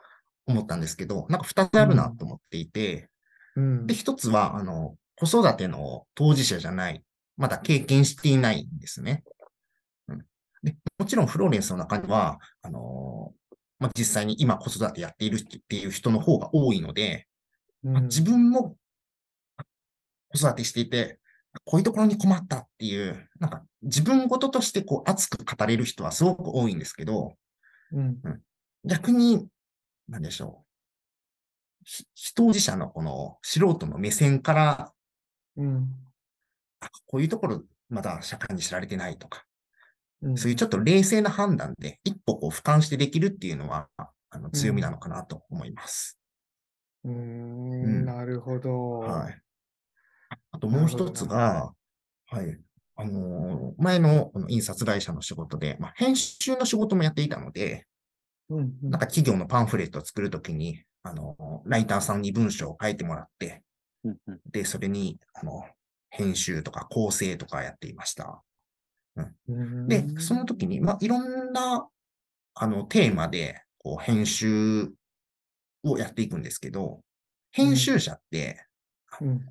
[0.46, 3.08] 思ったんですけど、なんか二つあるなと思っていて、
[3.54, 3.86] うん。
[3.86, 3.94] で、。
[3.94, 7.02] 一つは、あの、子育ての当事者じゃない、
[7.36, 9.24] まだ経験していないんですね。
[10.08, 10.18] うん、
[10.62, 13.32] でもちろんフローレンスの中には、あの
[13.78, 17.26] まあ、実際に今子育てやっているっていう人の方が多いので、
[17.82, 18.76] まあ自分も
[20.32, 21.18] 子育てしていて、
[21.64, 27.34] こういうところに困ったっていう、なんか自分ごととしてこう熱く語れる人はすごく多いんですけど、
[27.92, 28.20] うん。
[28.84, 29.48] 逆に、
[30.08, 30.66] なんでしょう。
[31.84, 34.92] ひ非当事者のこの素人の目線から、
[35.56, 36.05] うん。
[36.80, 39.44] あこういうところまだ社会に知られてないとか、
[40.22, 40.36] うん。
[40.36, 46.18] そういうちょっと冷静な判断で一歩こう俯瞰してできるっていうのは、ああの強みなのかなと思います。
[47.04, 48.98] うーうんん、なるほど。
[48.98, 49.40] はい。
[50.50, 51.72] あともう一つが、
[52.26, 52.58] はい。
[52.96, 57.86] あのー前の印刷会社の仕事で、まあ、編集の仕事もやっていたので、
[58.48, 63.62] うんうんなんか企業のパンフレットを作るときに、あのーライターさんに文章を書いてもらって、
[64.50, 65.64] で、それに、あの、
[66.10, 68.42] 編集とか構成とかやっていました。
[69.48, 69.88] うん。
[69.88, 71.88] で、その時に、まあ、いろんな、
[72.54, 74.92] あの、テーマで、こう、編集
[75.82, 77.00] をやっていくんですけど、
[77.52, 78.66] 編集者って、
[79.20, 79.46] うん。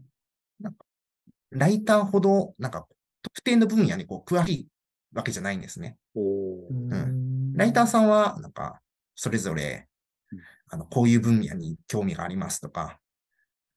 [1.51, 2.87] ライターほど、なんか、
[3.21, 4.67] 特定の分野にこう、詳しい
[5.13, 5.97] わけじゃないんですね。
[6.15, 7.53] うん。
[7.53, 8.81] ライターさんは、なんか、
[9.15, 9.87] それぞれ
[10.31, 10.39] うん、
[10.69, 12.99] あの、こういう分野に興味がありますとか、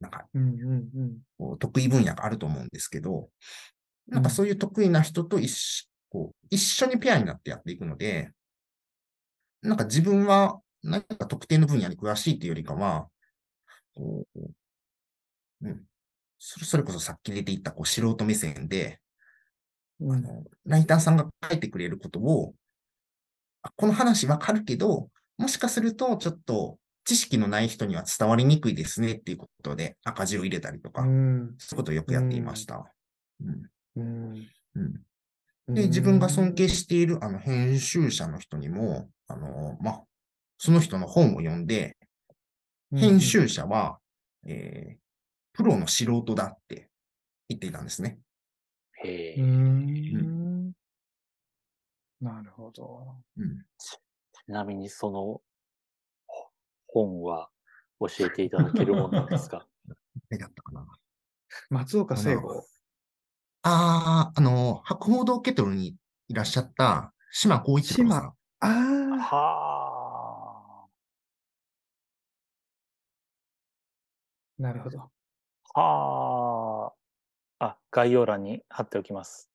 [0.00, 0.26] なんか、
[1.58, 3.30] 得意分野があると思うんですけど、
[4.06, 8.32] なんかそういう得意な人と一緒こう一緒にペアになってやっていくので、
[9.62, 13.08] なんか自分は何か特定の分野に詳しいというよりかは、
[13.94, 14.40] こう
[15.62, 15.84] うん、
[16.38, 19.00] それそれこそさっき出ていったこう素人目線で、
[20.00, 20.12] うん。
[20.12, 22.54] あの、ライターさんが書いてくれることを、
[23.62, 26.78] あこの話わかるけど、もしかするとちょっと
[27.08, 31.54] 知識のない人には伝わりにくいですねっていうことで赤字を入れたりとか、うん。
[31.56, 32.92] そういうことをよくやっていました。
[33.40, 33.70] うん。
[33.96, 34.46] うん。
[35.66, 40.02] うん、で、自分が尊敬しているあの編集者の人にも、あの、まあ、
[40.58, 41.96] その人の本を読んで、
[42.94, 43.98] 編集者は、
[44.46, 45.08] えー
[45.58, 46.88] プロの素人だって
[47.48, 48.20] 言っていたんですね。
[49.02, 49.42] へうえ。
[49.42, 50.70] ん。
[52.20, 53.16] なるほど。
[53.36, 53.98] うん、ち
[54.46, 55.42] なみにそのほ
[56.88, 57.48] 本は
[58.00, 59.66] 教えていただけるものなんですか？
[60.30, 60.86] 何だったかな。
[61.70, 62.64] 松岡聖吾。
[63.62, 65.96] ああ、あの、博報堂ケトルに
[66.28, 68.20] いらっしゃった島光一郎さん。
[68.20, 70.88] ああ、は
[74.58, 75.10] なるほど。
[75.74, 75.80] あ。
[75.80, 76.92] は
[77.60, 77.64] あ。
[77.66, 79.50] あ、概要欄に貼っておきます。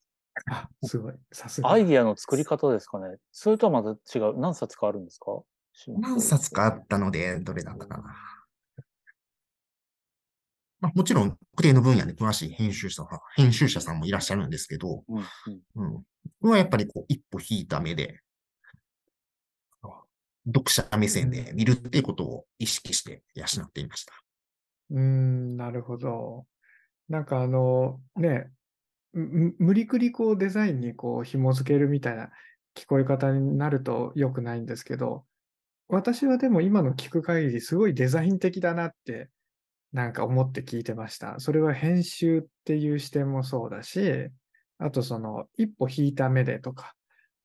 [0.51, 1.13] あ、すごい。
[1.31, 1.71] さすが。
[1.71, 3.17] アイディアの作り方ですかね。
[3.31, 4.37] それとはまた違う。
[4.39, 5.41] 何冊かあるんですか？
[5.87, 8.03] 何冊かあったので、どれだったかな。
[10.79, 15.85] まあ、もちろん、特定の分野に詳しい編集者さん、編集者さんもいらっしゃるんですけど、うんうん。
[15.95, 16.03] うん。
[16.41, 18.21] 僕はやっぱりこう、一歩引いた目で、
[20.45, 24.13] 読者目線で見るっていうことを意識して養っていました。
[24.91, 26.45] うーん、なるほど。
[27.09, 28.51] なんかあの、ね、
[29.13, 32.29] む無理くりこうデザインにこう紐付けるみたいな
[32.75, 35.25] 聞こえ方になると良くないんですけど、
[35.87, 39.29] 私はでも今の聞く限りすごいデザイン的だなって
[39.91, 41.39] なんか思って聞いてました。
[41.39, 44.29] それは編集っていう視点もそうだし、
[44.79, 46.95] あとその一歩引いた目でとか、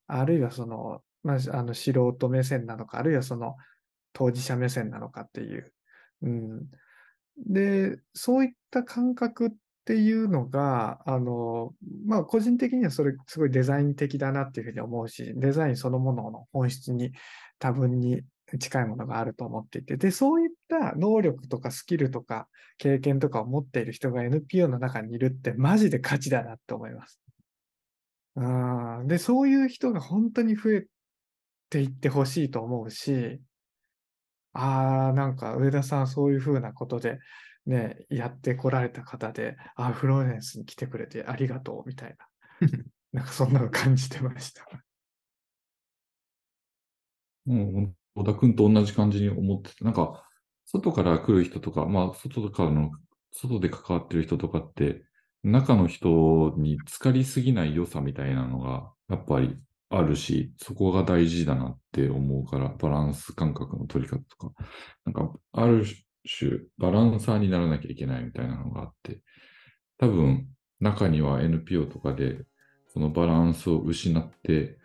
[0.06, 3.56] あるいはその、まあ、あの素人目線なのか、あるいはその
[4.14, 5.72] 当事者目線なのかっていう。
[6.22, 6.62] うん、
[7.46, 9.50] で、そういった感覚っ
[9.84, 11.74] ていうのが、あの、
[12.06, 17.12] まあ、個人的にはそれすごいデザイン的だなっていうふうに思うし、デザインそのものの本質に
[17.58, 18.22] 多分に
[18.58, 22.48] 近いものがあると思っていて、で、そういった能力とかスキルとか
[22.78, 27.20] 経験とかを持っている人が NPO の中にいるってマジで価値だなって思います。
[28.36, 30.86] うんで、そういう人が本当に増え
[31.70, 33.40] ていってほしいと思うし、
[34.52, 37.18] ああ、なんか上田さんそういうふうなことで
[37.66, 42.68] ね、やってこられた方で、あーフローレンスに来てくれてありがとうみたいな。
[43.12, 44.64] なんかそんなの感じてました。
[47.48, 50.24] もう、小田君と同じ感じに思ってて、なんか、
[50.66, 52.90] 外から来る人とか、まあ、外からの、
[53.32, 55.02] 外で関わってる人とかって、
[55.42, 59.56] 中の人に浸かりすぎない良さみたいなのが、やっぱり
[59.88, 64.52] あるし、そこが大事だなって思うから、バランス感覚の取り方とか、
[65.06, 65.86] なんか、ある
[66.26, 69.22] 種、バランサーにならなきゃいけないみたいなのがあって、
[69.98, 70.48] 多分、
[70.80, 72.44] 中には NPO とかで、
[72.92, 74.78] そのバランスを失って、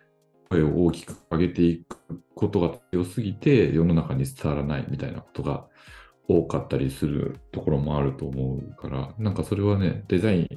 [0.53, 1.97] 声を大きく上げていく
[2.35, 5.65] ことが強すぎて世の中に伝わらないみたいなことが
[6.27, 10.47] 多かったりするところもあると思うから、なんかそれはね、デザイン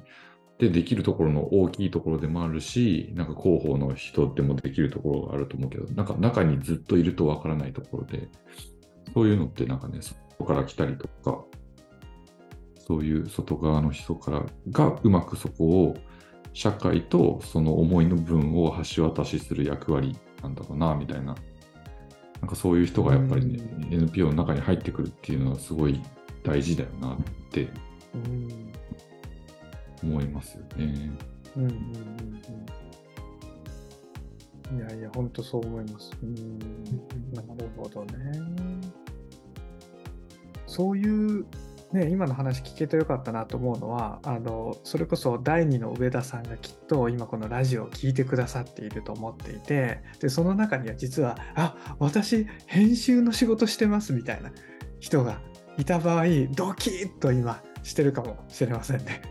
[0.58, 8.28] でできるところの大きいところでもあるし、なんか広報の人でもできるところがあると思うけど、なんか中にずっといるとわからないところで、
[9.12, 11.42] そういうのってなんかね、外から来たりとか、
[12.86, 15.96] そういう外側の人からがうまくそこを
[16.56, 21.36] 社会とその思いの分を橋渡しする役割なんだろうな、みたいな。
[22.40, 23.58] なんかそういう人がやっぱりね、
[23.90, 26.00] う NPO の中に入ってくるっていうのはすごい
[26.42, 27.18] 大事だよなっ
[27.50, 27.68] て
[28.14, 28.72] うん
[30.02, 31.10] 思いますよね。
[31.56, 31.78] うんうんうんう
[34.74, 36.10] んいやいや、本当そう思います。
[36.22, 36.58] うん、
[37.34, 38.14] なるほどね。
[40.66, 41.44] そういう、
[41.96, 54.52] ね、今の話聞けてよかったなと思うのは、あの、それこそ第二の上田さんがきっと今このラジオを聞いてくださっていると思っていて、で、その中には実は、あ、私、編集の仕事してますみたいな
[55.00, 55.40] 人が
[55.78, 59.22] いた場合、ドキッと今してるかもしれませんね。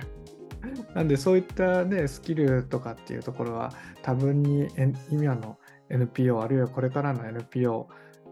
[0.94, 3.72] なんでそういったね、スキルとかっていうところは
[4.02, 5.58] 多分にえ今の
[5.90, 7.88] NPO あるいはこれからの NPO、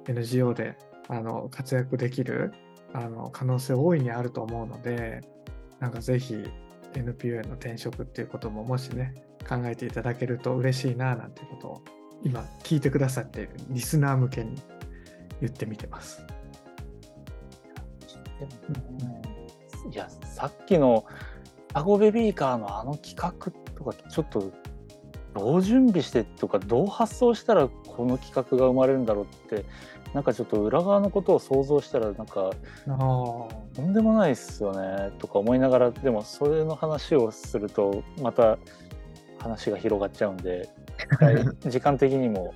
[0.08, 0.78] NGO で
[1.08, 2.52] あの活躍できる
[2.94, 5.20] あの可能性大いにあると思うので、
[5.80, 6.36] なんかぜひ
[6.94, 9.14] NPO への転職っていうことももしね、
[9.48, 11.82] 考えていただけると嬉しいななんていうことを
[12.22, 14.54] 今聞いてくださっているリスナー向けに
[15.40, 16.22] 言ってみてます。
[19.90, 21.04] いや、さっきの
[21.72, 24.52] アゴベビーカーのあの企画とか、ちょっと
[25.34, 29.64] どう準備してとか、どう発想したらこの企画が生まれるんだろうって、
[30.14, 32.50] なんかちょっと裏側のことを想像したら、なんか、
[32.86, 38.56] とんでもないっすよねとか思いながら、でもそれの話をすると、また
[39.38, 40.70] 話が広がっちゃうんで、
[41.18, 41.32] は
[41.66, 42.54] い時間的にも、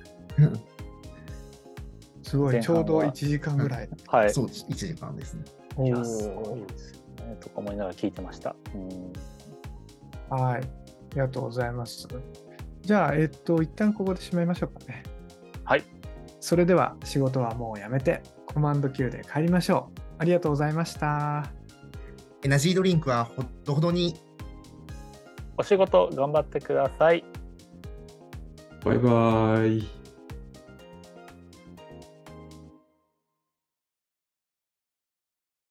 [2.23, 3.89] すごい、ちょうど1時間ぐらい。
[4.07, 4.65] はい、そうです。
[4.69, 5.43] 1時間ですね。
[5.75, 8.55] おいやすーごいですよねとか思いながら聞いてました。
[8.73, 9.13] うん
[10.29, 10.61] はい。
[10.61, 10.61] あ
[11.15, 12.07] りがとうございます。
[12.83, 15.03] じゃあ、えっと、一旦ここで締めましょうかね。
[15.65, 15.83] はい。
[16.39, 20.01] それでは、仕事はもうやめて、コマンド Q で帰りましょう。
[20.19, 21.51] ありがとうございました。
[22.43, 24.15] エナジードリンクはほどほどに
[25.57, 27.23] お仕事頑張ってください。
[28.85, 29.98] バイバイ。